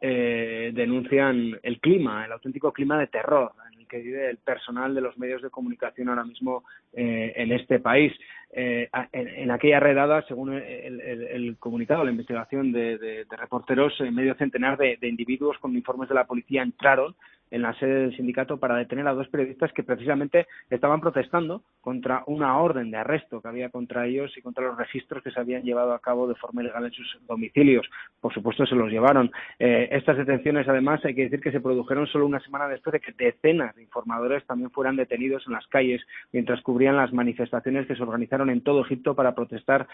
eh, 0.00 0.72
denuncian 0.74 1.58
el 1.62 1.80
clima, 1.80 2.26
el 2.26 2.32
auténtico 2.32 2.72
clima 2.72 2.98
de 2.98 3.06
terror 3.06 3.52
en 3.72 3.80
el 3.80 3.86
que 3.86 3.98
vive 3.98 4.28
el 4.28 4.38
personal 4.38 4.94
de 4.94 5.00
los 5.00 5.16
medios 5.16 5.40
de 5.40 5.50
comunicación 5.50 6.08
ahora 6.08 6.24
mismo 6.24 6.64
eh, 6.92 7.32
en 7.36 7.52
este 7.52 7.78
país. 7.78 8.12
Eh, 8.52 8.88
en, 9.12 9.50
aquella 9.50 9.80
redada, 9.80 10.22
según 10.22 10.54
el, 10.54 11.00
el, 11.00 11.22
el 11.22 11.56
comunicado, 11.58 12.04
la 12.04 12.10
investigación 12.10 12.72
de, 12.72 12.96
de, 12.96 13.26
reporteros, 13.36 14.00
medio 14.12 14.34
centenar 14.34 14.78
de 14.78 14.98
individuos 15.02 15.58
con 15.58 15.76
informes 15.76 16.08
de 16.08 16.14
la 16.14 16.26
policía 16.26 16.62
entraron 16.62 17.14
en 17.50 17.62
la 17.62 17.74
sede 17.74 18.00
del 18.00 18.16
sindicato 18.16 18.58
para 18.58 18.76
detener 18.76 19.06
a 19.06 19.14
dos 19.14 19.28
periodistas 19.28 19.72
que 19.72 19.82
precisamente 19.82 20.46
estaban 20.70 21.00
protestando 21.00 21.62
contra 21.80 22.24
una 22.26 22.58
orden 22.58 22.90
de 22.90 22.96
arresto 22.96 23.40
que 23.40 23.48
había 23.48 23.70
contra 23.70 24.06
ellos 24.06 24.36
y 24.36 24.42
contra 24.42 24.64
los 24.64 24.76
registros 24.76 25.22
que 25.22 25.30
se 25.30 25.38
habían 25.38 25.62
llevado 25.62 25.92
a 25.92 26.00
cabo 26.00 26.26
de 26.26 26.34
forma 26.34 26.62
ilegal 26.62 26.84
en 26.84 26.92
sus 26.92 27.18
domicilios. 27.26 27.88
Por 28.20 28.34
supuesto, 28.34 28.66
se 28.66 28.74
los 28.74 28.90
llevaron. 28.90 29.30
Eh, 29.58 29.88
estas 29.92 30.16
detenciones, 30.16 30.68
además, 30.68 31.04
hay 31.04 31.14
que 31.14 31.24
decir 31.24 31.40
que 31.40 31.52
se 31.52 31.60
produjeron 31.60 32.06
solo 32.08 32.26
una 32.26 32.40
semana 32.40 32.68
después 32.68 32.92
de 32.92 33.00
que 33.00 33.12
decenas 33.12 33.74
de 33.76 33.82
informadores 33.82 34.44
también 34.46 34.70
fueran 34.70 34.96
detenidos 34.96 35.44
en 35.46 35.52
las 35.52 35.66
calles 35.68 36.02
mientras 36.32 36.60
cubrían 36.62 36.96
las 36.96 37.12
manifestaciones 37.12 37.86
que 37.86 37.94
se 37.94 38.02
organizaron 38.02 38.50
en 38.50 38.62
todo 38.62 38.82
Egipto 38.82 39.14
para 39.14 39.34
protestar 39.34 39.86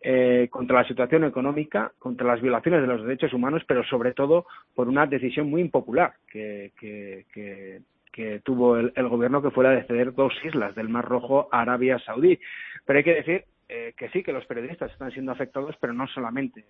eh, 0.00 0.48
contra 0.50 0.82
la 0.82 0.88
situación 0.88 1.24
económica, 1.24 1.92
contra 1.98 2.26
las 2.26 2.40
violaciones 2.40 2.82
de 2.82 2.86
los 2.86 3.02
derechos 3.02 3.32
humanos, 3.32 3.62
pero 3.66 3.84
sobre 3.84 4.12
todo 4.12 4.46
por 4.74 4.88
una 4.88 5.06
decisión 5.06 5.48
muy 5.48 5.60
impopular 5.60 6.14
que, 6.30 6.72
que 6.78 6.95
que, 7.32 8.40
tuvo 8.44 8.78
el, 8.78 9.08
gobierno, 9.08 9.42
que 9.42 9.50
fue 9.50 9.64
la 9.64 9.70
de 9.70 9.84
ceder 9.84 10.14
dos 10.14 10.32
islas 10.44 10.74
del 10.74 10.88
Mar 10.88 11.04
Rojo 11.04 11.48
a 11.52 11.60
Arabia 11.60 11.98
Saudí. 11.98 12.38
Pero 12.84 12.98
hay 12.98 13.04
que 13.04 13.14
decir 13.14 13.44
eh, 13.68 13.94
que 13.96 14.08
sí, 14.10 14.22
que 14.22 14.32
los 14.32 14.46
periodistas 14.46 14.90
están 14.90 15.10
siendo 15.10 15.32
afectados, 15.32 15.74
pero 15.80 15.92
no 15.92 16.06
solamente. 16.06 16.64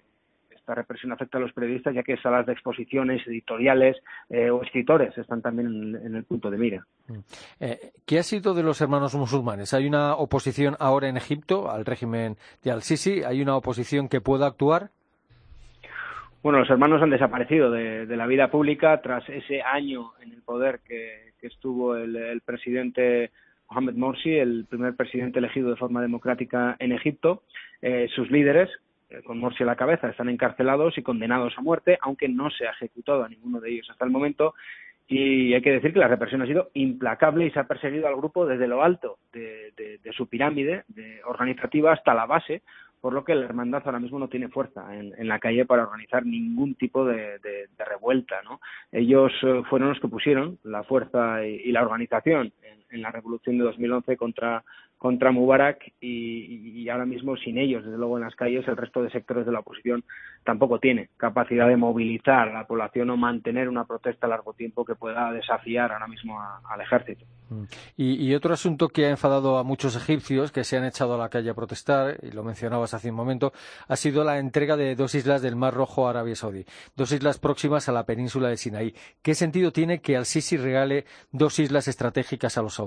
Esta 0.51 0.75
represión 0.75 1.13
afecta 1.13 1.39
a 1.39 1.41
los 1.41 1.53
periodistas, 1.53 1.95
ya 1.95 2.03
que 2.03 2.17
salas 2.17 2.45
de 2.47 2.53
exposiciones, 2.53 3.25
editoriales 3.29 3.97
eh, 4.29 4.51
o 4.51 4.63
escritores 4.63 5.17
están 5.17 5.41
también 5.41 5.69
en, 5.69 6.07
en, 6.07 6.17
el 6.17 6.25
punto 6.25 6.51
de 6.51 6.59
mira. 6.59 6.85
Eh, 7.61 7.93
¿Qué 8.05 8.19
ha 8.19 8.25
sido 8.25 8.53
de 8.53 8.65
los 8.65 8.81
hermanos 8.81 9.15
musulmanes? 9.15 9.73
¿Hay 9.75 9.87
una 9.87 10.17
oposición 10.17 10.75
ahora 10.81 11.09
en 11.09 11.17
Egipto 11.17 11.71
al 11.71 11.85
régimen 11.85 12.37
de 12.65 12.73
Al-Sisi? 12.73 13.23
¿Hay 13.23 13.41
una 13.41 13.57
oposición 13.57 14.09
que 14.09 14.21
pueda 14.21 14.49
actuar? 14.49 14.91
Bueno, 16.47 16.61
los 16.61 16.71
hermanos 16.71 17.03
han 17.03 17.11
desaparecido 17.11 17.73
de, 17.73 18.07
la 18.07 18.25
vida 18.29 18.53
pública 18.53 19.01
tras 19.03 19.29
ese 19.29 19.63
año 19.63 20.13
en 20.23 20.33
el 20.33 20.43
poder 20.43 20.79
que, 20.87 21.33
estuvo 21.43 21.97
el, 21.97 22.41
presidente 22.45 23.33
Mohamed 23.69 23.95
Morsi, 23.95 24.37
el 24.37 24.65
primer 24.69 24.95
presidente 24.95 25.41
elegido 25.41 25.71
de 25.71 25.77
forma 25.77 26.01
democrática 26.01 26.77
en 26.79 26.93
Egipto. 26.93 27.43
Eh, 27.83 28.07
sus 28.15 28.31
líderes, 28.31 28.71
eh, 29.11 29.23
con 29.25 29.41
Morsi 29.41 29.65
a 29.65 29.67
la 29.67 29.75
cabeza, 29.75 30.09
están 30.09 30.29
encarcelados 30.29 30.97
y 30.97 31.03
condenados 31.03 31.53
a 31.59 31.63
muerte, 31.63 31.99
aunque 32.01 32.29
no 32.29 32.49
se 32.51 32.69
ha 32.69 32.71
ejecutado 32.71 33.25
a 33.25 33.29
ninguno 33.29 33.59
de 33.59 33.73
ellos 33.73 33.91
hasta 33.91 34.05
el 34.05 34.13
momento. 34.13 34.55
Y 35.09 35.53
hay 35.53 35.63
que 35.63 35.73
decir 35.73 35.93
que 35.93 35.99
la 35.99 36.07
represión 36.07 36.43
ha 36.43 36.47
sido 36.47 36.71
implacable 36.75 37.47
y 37.47 37.51
se 37.51 37.59
ha 37.59 37.67
perseguido 37.67 38.07
al 38.07 38.15
grupo 38.15 38.47
desde 38.47 38.69
lo 38.69 38.85
alto 38.85 39.19
de, 39.33 39.73
de, 39.77 40.13
su 40.13 40.29
pirámide 40.29 40.85
de 40.87 41.21
organizativa 41.25 41.93
hasta 41.93 42.15
la 42.15 42.27
base, 42.27 42.63
por 43.07 43.13
lo 43.13 43.25
que 43.25 43.37
la 43.37 43.45
hermandad 43.45 43.83
ahora 43.85 44.01
mismo 44.01 44.19
no 44.19 44.27
tiene 44.27 44.49
fuerza 44.49 44.93
en, 44.93 45.29
la 45.29 45.39
calle 45.39 45.65
para 45.65 45.85
organizar 45.85 46.27
ningún 46.27 46.75
tipo 46.75 47.05
de 47.05 47.39
revuelta. 47.79 48.43
¿no? 48.43 48.61
Ellos 48.91 49.31
eh, 49.45 49.63
fueron 49.71 49.91
los 49.91 50.01
que 50.01 50.09
pusieron 50.09 50.59
la 50.65 50.83
fuerza 50.83 51.47
y, 51.47 51.55
y 51.67 51.71
la 51.71 51.83
organización 51.83 52.53
en, 52.65 52.85
en, 52.97 53.03
la 53.03 53.11
revolución 53.11 53.59
de 53.59 53.65
2011 53.65 54.17
contra, 54.17 54.65
contra 54.99 55.31
Mubarak 55.31 55.93
y, 56.01 56.89
ahora 56.89 57.07
mismo 57.07 57.37
sin 57.37 57.59
ellos, 57.59 57.85
desde 57.85 57.99
luego 57.99 58.17
en 58.17 58.25
las 58.25 58.35
calles, 58.35 58.67
el 58.69 58.77
resto 58.77 59.03
de 59.03 59.11
sectores 59.11 59.45
de 59.45 59.53
la 59.53 59.61
oposición 59.61 60.05
tampoco 60.45 60.79
tiene 60.79 61.11
capacidad 61.17 61.69
de 61.69 61.77
movilizar 61.77 62.49
a 62.49 62.53
la 62.53 62.67
población 62.67 63.11
o 63.11 63.17
mantener 63.17 63.69
una 63.69 63.85
protesta 63.85 64.27
a 64.27 64.31
largo 64.31 64.53
tiempo 64.55 64.85
que 64.85 64.95
pueda 64.95 65.33
desafiar 65.33 65.93
ahora 65.93 66.07
mismo 66.07 66.41
al 66.41 66.81
ejército. 66.81 67.25
Y, 67.97 68.27
y, 68.27 68.35
otro 68.35 68.55
asunto 68.55 68.89
que 68.89 69.07
ha 69.07 69.11
enfadado 69.11 69.59
a 69.59 69.63
muchos 69.63 69.97
egipcios 69.97 70.51
que 70.51 70.65
se 70.65 70.77
han 70.77 70.85
echado 70.85 71.15
a 71.15 71.19
la 71.19 71.29
calle 71.29 71.51
a 71.51 71.55
protestar, 71.55 72.17
y 72.23 72.33
lo 72.33 72.43
mencionabas 72.43 72.95
hace 72.95 73.11
un 73.11 73.17
momento, 73.17 73.53
ha 73.89 73.97
sido 73.97 74.25
la 74.25 74.39
entrega 74.39 74.77
de 74.77 74.97
dos 74.97 75.15
islas 75.15 75.43
del 75.43 75.57
Mar 75.57 75.75
Rojo 75.75 76.07
a 76.07 76.11
Arabia 76.11 76.35
Saudí, 76.35 76.65
dos 76.97 77.13
islas 77.13 77.39
próximas 77.39 77.89
a 77.89 77.93
la 77.93 78.05
península 78.05 78.49
de 78.49 78.57
Sinaí. 78.57 78.95
¿Qué 79.23 79.35
sentido 79.35 79.73
tiene 79.73 80.01
que 80.01 80.17
al-Sisi 80.17 80.57
regale 80.57 81.05
dos 81.31 81.59
islas 81.59 81.89
estratégicas 81.89 82.59
a 82.59 82.63
los 82.63 82.75
saudíes? 82.75 82.86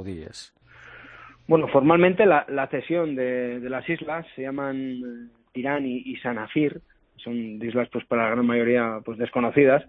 Bueno, 1.48 1.68
formalmente 1.68 2.26
la, 2.26 2.68
cesión 2.70 3.16
de, 3.16 3.60
las 3.62 3.88
islas 3.90 4.26
se 4.36 4.44
llaman 4.44 5.32
Tirán 5.52 5.86
y, 5.86 6.16
Sanafir, 6.18 6.82
son 7.18 7.36
islas 7.36 7.90
pues 7.92 8.06
para 8.06 8.26
la 8.26 8.30
gran 8.32 8.46
mayoría 8.46 9.00
pues 9.04 9.18
desconocidas. 9.18 9.84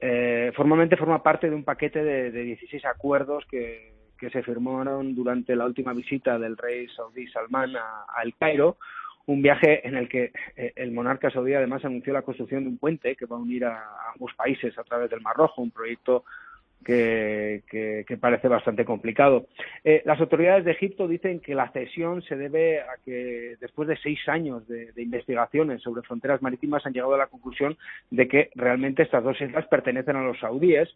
Eh, 0.00 0.52
formalmente 0.56 0.96
forma 0.96 1.22
parte 1.22 1.48
de 1.48 1.54
un 1.54 1.64
paquete 1.64 2.02
de, 2.02 2.30
de 2.30 2.42
16 2.42 2.84
acuerdos 2.84 3.44
que, 3.50 3.92
se 4.32 4.42
firmaron 4.42 5.14
durante 5.14 5.54
la 5.54 5.66
última 5.66 5.92
visita 5.92 6.38
del 6.38 6.56
rey 6.56 6.88
saudí 6.88 7.26
Salman 7.26 7.76
a, 7.76 8.06
a 8.08 8.22
El 8.22 8.34
Cairo, 8.34 8.78
un 9.26 9.42
viaje 9.42 9.86
en 9.86 9.96
el 9.96 10.08
que 10.08 10.32
eh, 10.56 10.72
el 10.76 10.92
monarca 10.92 11.30
saudí 11.30 11.54
además 11.54 11.84
anunció 11.84 12.12
la 12.12 12.22
construcción 12.22 12.64
de 12.64 12.70
un 12.70 12.78
puente 12.78 13.16
que 13.16 13.26
va 13.26 13.36
a 13.36 13.40
unir 13.40 13.64
a 13.64 13.84
ambos 14.12 14.32
países 14.34 14.76
a 14.78 14.84
través 14.84 15.10
del 15.10 15.20
Mar 15.20 15.36
Rojo, 15.36 15.62
un 15.62 15.70
proyecto 15.70 16.24
que, 16.84 17.62
que, 17.68 18.04
que, 18.06 18.16
parece 18.16 18.48
bastante 18.48 18.84
complicado. 18.84 19.46
Eh, 19.82 20.02
las 20.04 20.20
autoridades 20.20 20.64
de 20.64 20.72
Egipto 20.72 21.08
dicen 21.08 21.40
que 21.40 21.54
la 21.54 21.70
cesión 21.70 22.22
se 22.22 22.36
debe 22.36 22.80
a 22.80 22.96
que 23.04 23.56
después 23.60 23.88
de 23.88 23.96
seis 23.96 24.20
años 24.28 24.66
de, 24.68 24.92
investigaciones 24.96 25.82
sobre 25.82 26.02
fronteras 26.02 26.42
marítimas 26.42 26.84
han 26.86 26.92
llegado 26.92 27.14
a 27.14 27.18
la 27.18 27.26
conclusión 27.26 27.76
de 28.10 28.28
que 28.28 28.50
realmente 28.54 29.02
estas 29.02 29.24
dos 29.24 29.40
islas 29.40 29.66
pertenecen 29.66 30.16
a 30.16 30.22
los 30.22 30.38
saudíes, 30.38 30.88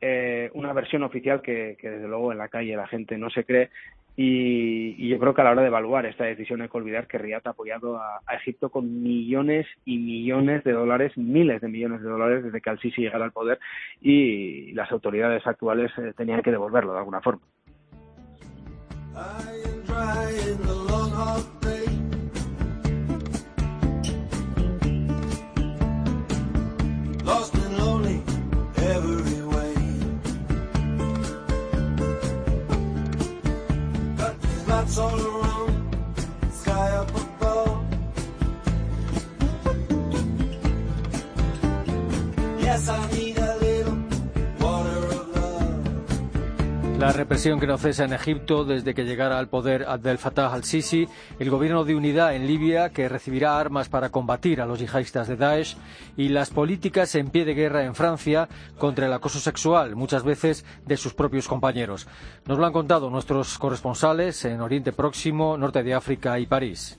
eh, 0.00 0.50
una 0.54 0.72
versión 0.72 1.02
oficial 1.02 1.40
que, 1.40 1.76
que, 1.80 1.90
desde 1.90 2.08
luego 2.08 2.32
en 2.32 2.38
la 2.38 2.48
calle 2.48 2.76
la 2.76 2.88
gente 2.88 3.16
no 3.16 3.30
se 3.30 3.44
cree 3.44 3.70
Y, 4.16 5.08
yo 5.08 5.18
creo 5.18 5.34
que 5.34 5.40
a 5.40 5.44
la 5.44 5.50
hora 5.50 5.62
de 5.62 5.68
evaluar 5.68 6.06
esta 6.06 6.24
decisión 6.24 6.62
hay 6.62 6.68
que 6.68 6.76
olvidar 6.76 7.06
que 7.06 7.18
Riyadh 7.18 7.46
ha 7.46 7.50
apoyado 7.50 7.98
a, 7.98 8.20
Egipto 8.34 8.68
con 8.68 9.02
millones 9.02 9.66
y 9.84 9.98
millones 9.98 10.64
de 10.64 10.72
dólares, 10.72 11.16
miles 11.16 11.60
de 11.60 11.68
millones 11.68 12.02
de 12.02 12.08
dólares 12.08 12.44
desde 12.44 12.60
que 12.60 12.70
Al-Sisi 12.70 13.02
llegara 13.02 13.24
al 13.24 13.32
poder 13.32 13.58
y 14.00 14.72
las 14.72 14.90
autoridades 14.92 15.46
actuales 15.46 15.90
eh, 15.98 16.12
tenían 16.16 16.42
que 16.42 16.50
devolverlo 16.50 16.92
de 16.92 16.98
alguna 16.98 17.20
forma. 17.20 17.42
that's 34.84 34.98
all 34.98 35.33
La 47.04 47.12
represión 47.12 47.60
que 47.60 47.66
no 47.66 47.76
cesa 47.76 48.04
en 48.04 48.14
Egipto 48.14 48.64
desde 48.64 48.94
que 48.94 49.04
llegara 49.04 49.38
al 49.38 49.48
poder 49.48 49.84
Abdel 49.86 50.16
Fattah 50.16 50.50
al-Sisi, 50.50 51.06
el 51.38 51.50
gobierno 51.50 51.84
de 51.84 51.94
unidad 51.94 52.34
en 52.34 52.46
Libia 52.46 52.88
que 52.88 53.10
recibirá 53.10 53.58
armas 53.60 53.90
para 53.90 54.08
combatir 54.08 54.62
a 54.62 54.64
los 54.64 54.78
yihadistas 54.78 55.28
de 55.28 55.36
Daesh 55.36 55.76
y 56.16 56.30
las 56.30 56.48
políticas 56.48 57.14
en 57.16 57.28
pie 57.28 57.44
de 57.44 57.52
guerra 57.52 57.84
en 57.84 57.94
Francia 57.94 58.48
contra 58.78 59.04
el 59.04 59.12
acoso 59.12 59.38
sexual, 59.38 59.96
muchas 59.96 60.22
veces 60.22 60.64
de 60.86 60.96
sus 60.96 61.12
propios 61.12 61.46
compañeros. 61.46 62.08
Nos 62.46 62.58
lo 62.58 62.64
han 62.64 62.72
contado 62.72 63.10
nuestros 63.10 63.58
corresponsales 63.58 64.42
en 64.46 64.62
Oriente 64.62 64.92
Próximo, 64.92 65.58
Norte 65.58 65.82
de 65.82 65.92
África 65.92 66.38
y 66.38 66.46
París. 66.46 66.98